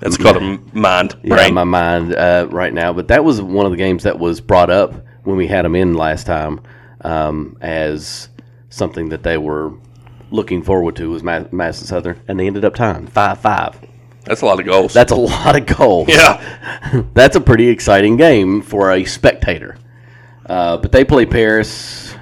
[0.01, 1.55] that's called a mind yeah, brain.
[1.55, 2.93] my mind uh, right now.
[2.93, 5.75] But that was one of the games that was brought up when we had them
[5.75, 6.61] in last time
[7.01, 8.29] um, as
[8.69, 9.73] something that they were
[10.31, 13.81] looking forward to was Madison Southern, and they ended up tying five five.
[14.25, 14.93] That's a lot of goals.
[14.93, 16.09] That's a lot of goals.
[16.09, 17.03] yeah.
[17.15, 19.77] That's a pretty exciting game for a spectator.
[20.47, 22.15] Uh, but they play Paris.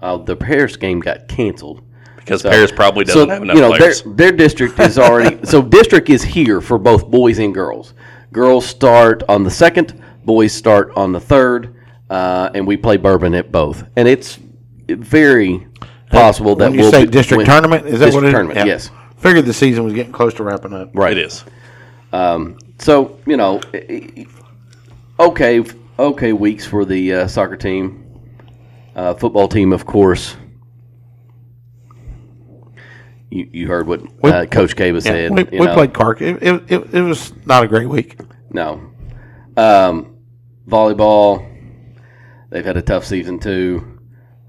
[0.00, 1.82] Uh, the Paris game got canceled.
[2.16, 4.02] Because Paris probably doesn't have enough you know, players.
[4.02, 7.92] Their, their district is already so district is here for both boys and girls.
[8.32, 11.76] Girls start on the second, boys start on the third,
[12.10, 13.84] uh, and we play Bourbon at both.
[13.96, 14.38] And it's
[14.88, 15.66] very
[16.10, 18.28] possible that When you we'll say be- district win- tournament, is that district what it
[18.28, 18.32] is?
[18.32, 18.58] tournament?
[18.58, 18.64] Yeah.
[18.64, 18.90] Yes.
[19.24, 20.90] Figured the season was getting close to wrapping up.
[20.92, 21.16] Right.
[21.16, 21.46] It is.
[22.12, 23.58] Um, so you know,
[25.18, 25.64] okay,
[25.98, 28.04] okay weeks for the uh, soccer team,
[28.94, 30.36] uh, football team, of course.
[33.30, 35.30] You, you heard what We- uh, Coach Caba Yeah, said.
[35.30, 35.72] we, you we know.
[35.74, 36.20] played Clark.
[36.20, 38.20] It, it, it, it was not a great week.
[38.50, 38.92] No.
[39.56, 40.18] Um,
[40.68, 41.50] volleyball,
[42.50, 44.00] they've had a tough season too.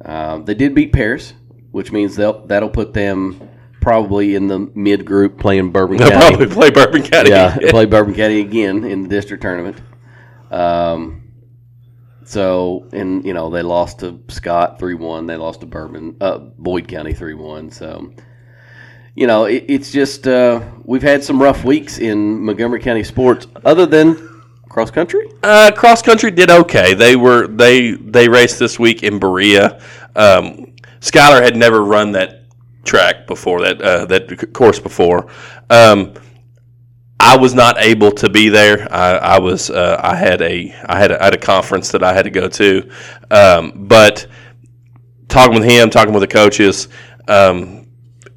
[0.03, 1.31] Um, they did beat Paris,
[1.71, 3.39] which means they'll that'll put them
[3.85, 6.37] probably in the mid group playing Bourbon They'll County.
[6.37, 7.29] probably play Bourbon County.
[7.29, 9.77] yeah, play Bourbon County again in the district tournament.
[10.49, 11.31] Um,
[12.25, 15.27] so and you know they lost to Scott three one.
[15.27, 17.69] They lost to Bourbon uh, Boyd County three one.
[17.69, 18.11] So
[19.13, 23.45] you know it, it's just uh, we've had some rough weeks in Montgomery County sports,
[23.63, 24.15] other than
[24.67, 25.29] cross country.
[25.43, 26.95] Uh, cross country did okay.
[26.95, 29.79] They were they they raced this week in Berea.
[30.15, 32.44] Um, Skylar had never run that
[32.85, 35.29] track before that uh, that course before.
[35.69, 36.13] Um,
[37.19, 38.87] I was not able to be there.
[38.91, 42.03] I, I was uh, I had a I had a, I had a conference that
[42.03, 42.89] I had to go to,
[43.31, 44.27] um, but
[45.27, 46.87] talking with him, talking with the coaches,
[47.27, 47.87] um,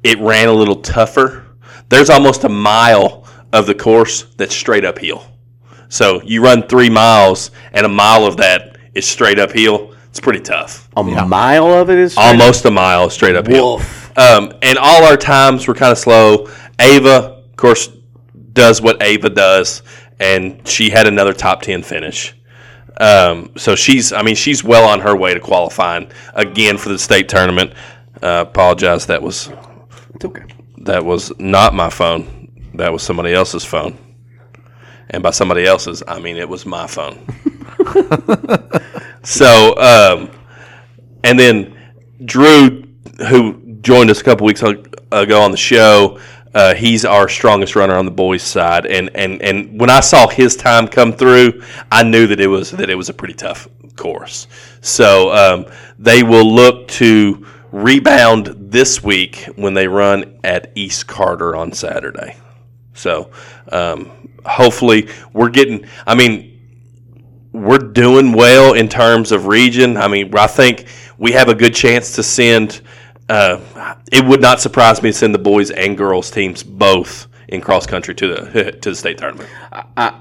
[0.03, 1.45] it ran a little tougher.
[1.89, 5.25] There's almost a mile of the course that's straight uphill.
[5.89, 9.95] So you run three miles, and a mile of that is straight uphill.
[10.09, 10.87] It's pretty tough.
[10.95, 13.77] A mile of it is straight Almost a mile straight uphill.
[13.77, 13.98] Woof.
[14.19, 16.49] Um, and all our times were kind of slow.
[16.79, 17.87] Ava, of course,
[18.53, 19.81] does what Ava does,
[20.19, 22.35] and she had another top ten finish.
[22.99, 26.99] Um, so she's, I mean, she's well on her way to qualifying again for the
[26.99, 27.73] state tournament.
[28.21, 29.49] Uh, apologize, that was
[30.15, 30.43] It's okay.
[30.79, 32.51] that was not my phone.
[32.73, 33.97] That was somebody else's phone.
[35.11, 37.25] And by somebody else's, I mean it was my phone.
[39.23, 40.31] so, um,
[41.23, 41.77] and then
[42.25, 42.83] Drew,
[43.29, 46.19] who joined us a couple weeks ago on the show,
[46.53, 50.27] uh, he's our strongest runner on the boys' side, and, and, and when I saw
[50.27, 53.67] his time come through, I knew that it was that it was a pretty tough
[53.95, 54.47] course.
[54.81, 55.65] So um,
[55.99, 62.35] they will look to rebound this week when they run at East Carter on Saturday.
[62.93, 63.29] So
[63.71, 64.11] um,
[64.45, 65.85] hopefully we're getting.
[66.07, 66.59] I mean,
[67.51, 69.97] we're doing well in terms of region.
[69.97, 70.87] I mean, I think
[71.17, 72.81] we have a good chance to send.
[73.29, 77.61] Uh, it would not surprise me to send the boys and girls teams both in
[77.61, 79.49] cross country to the to the state tournament.
[79.95, 80.19] I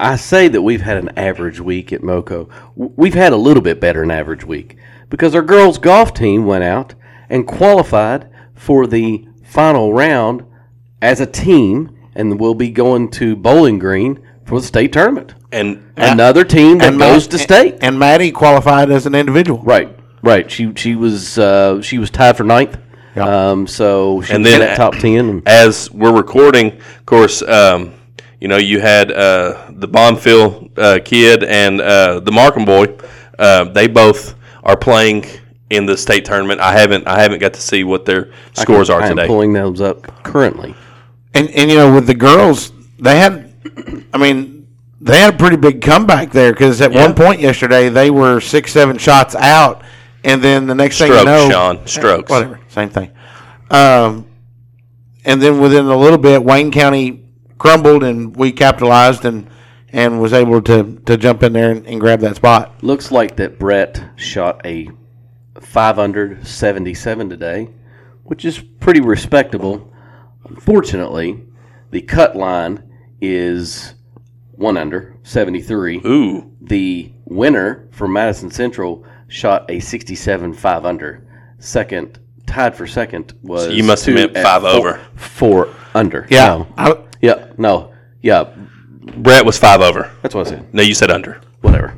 [0.00, 2.48] I say that we've had an average week at MoCo.
[2.76, 4.76] We've had a little bit better than average week
[5.10, 6.94] because our girls golf team went out
[7.28, 10.44] and qualified for the final round
[11.02, 15.34] as a team, and we'll be going to Bowling Green for the state tournament.
[15.50, 17.76] And Another team that Matt- goes to state.
[17.80, 19.60] And Maddie qualified as an individual.
[19.62, 20.50] Right, right.
[20.50, 22.78] She she was uh, she was tied for ninth.
[23.16, 23.50] Yeah.
[23.50, 25.42] Um, so she And was in then that top ten.
[25.46, 27.94] As we're recording, of course, um,
[28.40, 32.96] you know, you had uh, the Bonfield uh, kid and uh, the Markham boy.
[33.38, 35.24] Uh, they both are playing
[35.70, 36.60] in the state tournament.
[36.60, 39.26] I haven't I haven't got to see what their scores are I am today.
[39.26, 40.74] pulling those up currently.
[41.34, 43.52] And and you know with the girls, they had,
[44.12, 44.66] I mean,
[45.00, 48.72] they had a pretty big comeback there because at one point yesterday they were six
[48.72, 49.82] seven shots out,
[50.24, 52.30] and then the next thing you know, Sean, strokes.
[52.30, 52.60] whatever.
[52.68, 53.10] same thing.
[53.70, 54.26] Um,
[55.24, 57.24] and then within a little bit, Wayne County
[57.58, 59.48] crumbled, and we capitalized and
[59.90, 62.82] and was able to to jump in there and, and grab that spot.
[62.82, 64.90] Looks like that Brett shot a
[65.60, 67.70] 577 today,
[68.24, 69.92] which is pretty respectable.
[70.44, 71.44] Unfortunately,
[71.90, 72.82] the cut line
[73.20, 73.94] is
[74.52, 76.02] one under 73.
[76.04, 76.52] Ooh.
[76.60, 81.22] The winner from Madison Central shot a 67 5 under.
[81.58, 85.00] Second, tied for second was So you must have two meant five four- over.
[85.16, 86.26] Four under.
[86.30, 86.66] Yeah, No.
[86.76, 87.46] I, Yeah.
[87.58, 87.92] No.
[88.22, 88.44] Yeah.
[89.16, 90.10] Brett was five over.
[90.22, 90.74] That's what I said.
[90.74, 91.40] No, you said under.
[91.62, 91.94] Whatever.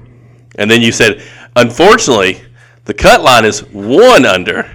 [0.56, 1.22] And then you said,
[1.56, 2.40] unfortunately,
[2.84, 4.70] the cut line is one under,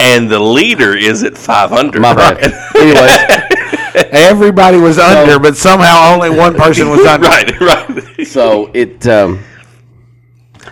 [0.00, 2.00] and the leader is at five under.
[2.00, 2.38] My bad.
[2.76, 7.28] anyway, everybody was under, but somehow only one person was under.
[7.28, 8.26] right, right.
[8.26, 9.06] so it.
[9.06, 9.42] Um,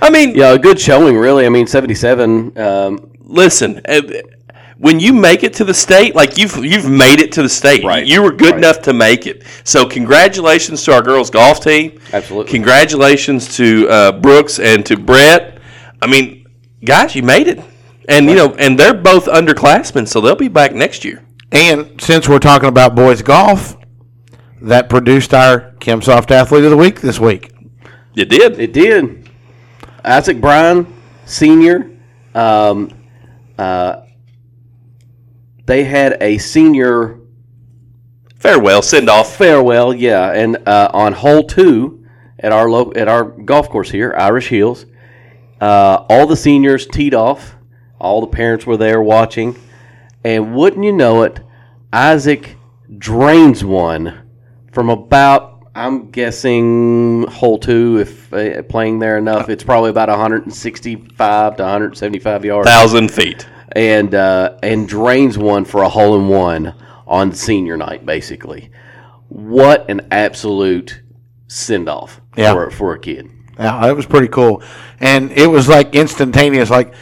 [0.02, 1.46] I mean, yeah, a good showing, really.
[1.46, 2.56] I mean, 77.
[2.58, 4.00] Um, listen, uh,
[4.78, 7.84] when you make it to the state, like you've you've made it to the state,
[7.84, 8.58] Right, you were good right.
[8.58, 9.44] enough to make it.
[9.64, 12.00] So congratulations to our girls golf team.
[12.12, 12.52] Absolutely.
[12.52, 15.58] Congratulations to uh, Brooks and to Brett.
[16.02, 16.46] I mean,
[16.84, 17.60] guys, you made it,
[18.08, 21.22] and you know, and they're both underclassmen, so they'll be back next year.
[21.52, 23.76] And since we're talking about boys golf,
[24.60, 27.52] that produced our Kim Soft Athlete of the Week this week.
[28.16, 28.58] It did.
[28.58, 29.23] It did.
[30.04, 30.86] Isaac Bryan,
[31.24, 31.90] senior.
[32.34, 32.90] Um,
[33.58, 34.02] uh,
[35.66, 37.20] they had a senior
[38.36, 39.36] Farewell, send off.
[39.36, 42.04] farewell, yeah, and uh, on hole two
[42.38, 44.84] at our lo- at our golf course here, Irish Hills,
[45.62, 47.56] uh, all the seniors teed off.
[47.98, 49.56] All the parents were there watching,
[50.22, 51.40] and wouldn't you know it,
[51.90, 52.56] Isaac
[52.98, 54.28] drains one
[54.72, 57.98] from about I'm guessing hole two.
[57.98, 63.46] If uh, playing there enough, it's probably about 165 to 175 yards Thousand feet.
[63.72, 66.74] and uh, and drains one for a hole in one
[67.06, 68.06] on senior night.
[68.06, 68.70] Basically,
[69.28, 71.02] what an absolute
[71.48, 72.52] send off Yeah.
[72.52, 73.28] for for a kid.
[73.58, 74.62] Yeah, that was pretty cool.
[75.00, 76.94] And it was like instantaneous, like,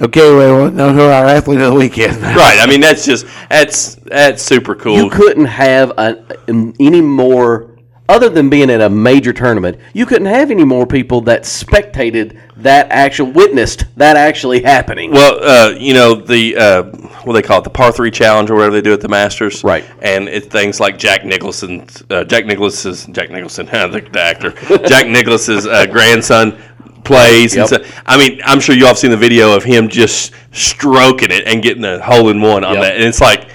[0.00, 2.16] okay, we want to know who our athlete of the week is.
[2.16, 2.58] Right.
[2.60, 4.96] I mean, that's just that's that's super cool.
[4.96, 7.74] You couldn't have a, an- any more.
[8.08, 12.40] Other than being at a major tournament, you couldn't have any more people that spectated
[12.56, 15.10] that actual, witnessed that actually happening.
[15.10, 16.82] Well, uh, you know the uh,
[17.24, 19.08] what do they call it, the par three challenge or whatever they do at the
[19.08, 19.84] Masters, Right.
[20.00, 24.52] And it's things like Jack Nicholson, uh, Jack Nicklaus's Jack Nicholson, the, the actor,
[24.88, 26.58] Jack Nicklaus's uh, grandson
[27.04, 27.54] plays.
[27.54, 27.72] Yep.
[27.72, 30.32] And so, I mean, I'm sure you all have seen the video of him just
[30.52, 32.82] stroking it and getting a hole in one on Yep.
[32.82, 33.50] that, and it's like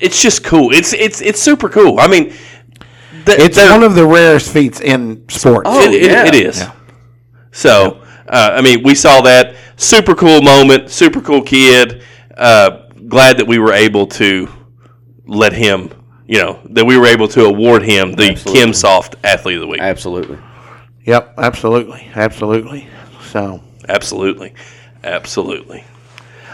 [0.00, 0.72] it's just cool.
[0.72, 2.00] It's it's it's super cool.
[2.00, 2.32] I mean,
[3.28, 5.68] th- It's they're- one of the rarest feats in sports.
[5.70, 6.26] Oh, it, it- yeah.
[6.26, 6.64] it is.
[7.52, 12.02] So, uh, I mean, we saw that super cool moment, super cool kid.
[12.36, 14.48] Uh, glad that we were able to
[15.26, 15.90] let him,
[16.26, 18.60] you know, that we were able to award him the Absolutely.
[18.60, 19.80] Kim Soft Athlete of the Week.
[19.80, 20.38] Absolutely.
[21.04, 22.08] Yep, absolutely.
[22.14, 22.86] Absolutely.
[23.30, 24.52] So, Absolutely,
[25.04, 25.84] absolutely.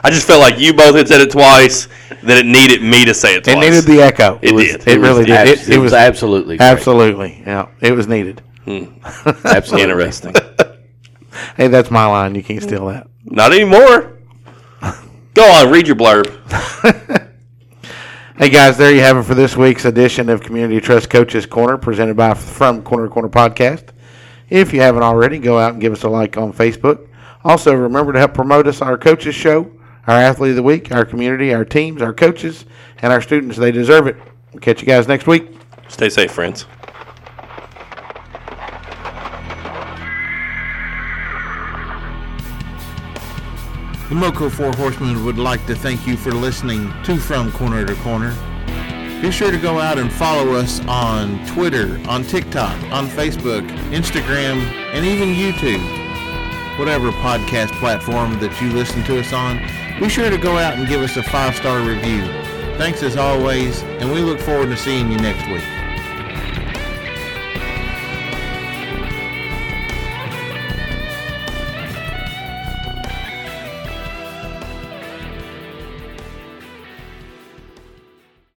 [0.04, 1.88] I just felt like you both had said it twice.
[2.22, 3.56] That it needed me to say it twice.
[3.56, 4.38] it needed the echo.
[4.42, 4.86] It was- did.
[4.88, 5.36] It, really was did.
[5.36, 6.66] abs- It, it was absolutely great.
[6.66, 7.42] absolutely.
[7.46, 8.40] Yeah, it was needed.
[8.64, 8.84] Hmm.
[9.44, 10.34] absolutely interesting.
[11.56, 12.34] Hey, that's my line.
[12.34, 13.08] You can't steal that.
[13.24, 14.18] Not anymore.
[15.34, 16.30] Go on, read your blurb.
[18.36, 21.78] Hey guys, there you have it for this week's edition of Community Trust Coaches Corner,
[21.78, 23.90] presented by From Corner to Corner Podcast.
[24.50, 27.06] If you haven't already, go out and give us a like on Facebook.
[27.44, 29.70] Also, remember to help promote us our coaches show,
[30.06, 32.64] our athlete of the week, our community, our teams, our coaches,
[32.98, 33.56] and our students.
[33.56, 34.16] They deserve it.
[34.52, 35.48] We'll catch you guys next week.
[35.88, 36.66] Stay safe, friends.
[44.08, 47.94] The Moco Four Horsemen would like to thank you for listening to From Corner to
[47.96, 48.36] Corner.
[49.20, 54.60] Be sure to go out and follow us on Twitter, on TikTok, on Facebook, Instagram,
[54.92, 55.80] and even YouTube.
[56.78, 59.58] Whatever podcast platform that you listen to us on,
[60.00, 62.24] be sure to go out and give us a five star review.
[62.76, 65.83] Thanks as always, and we look forward to seeing you next week.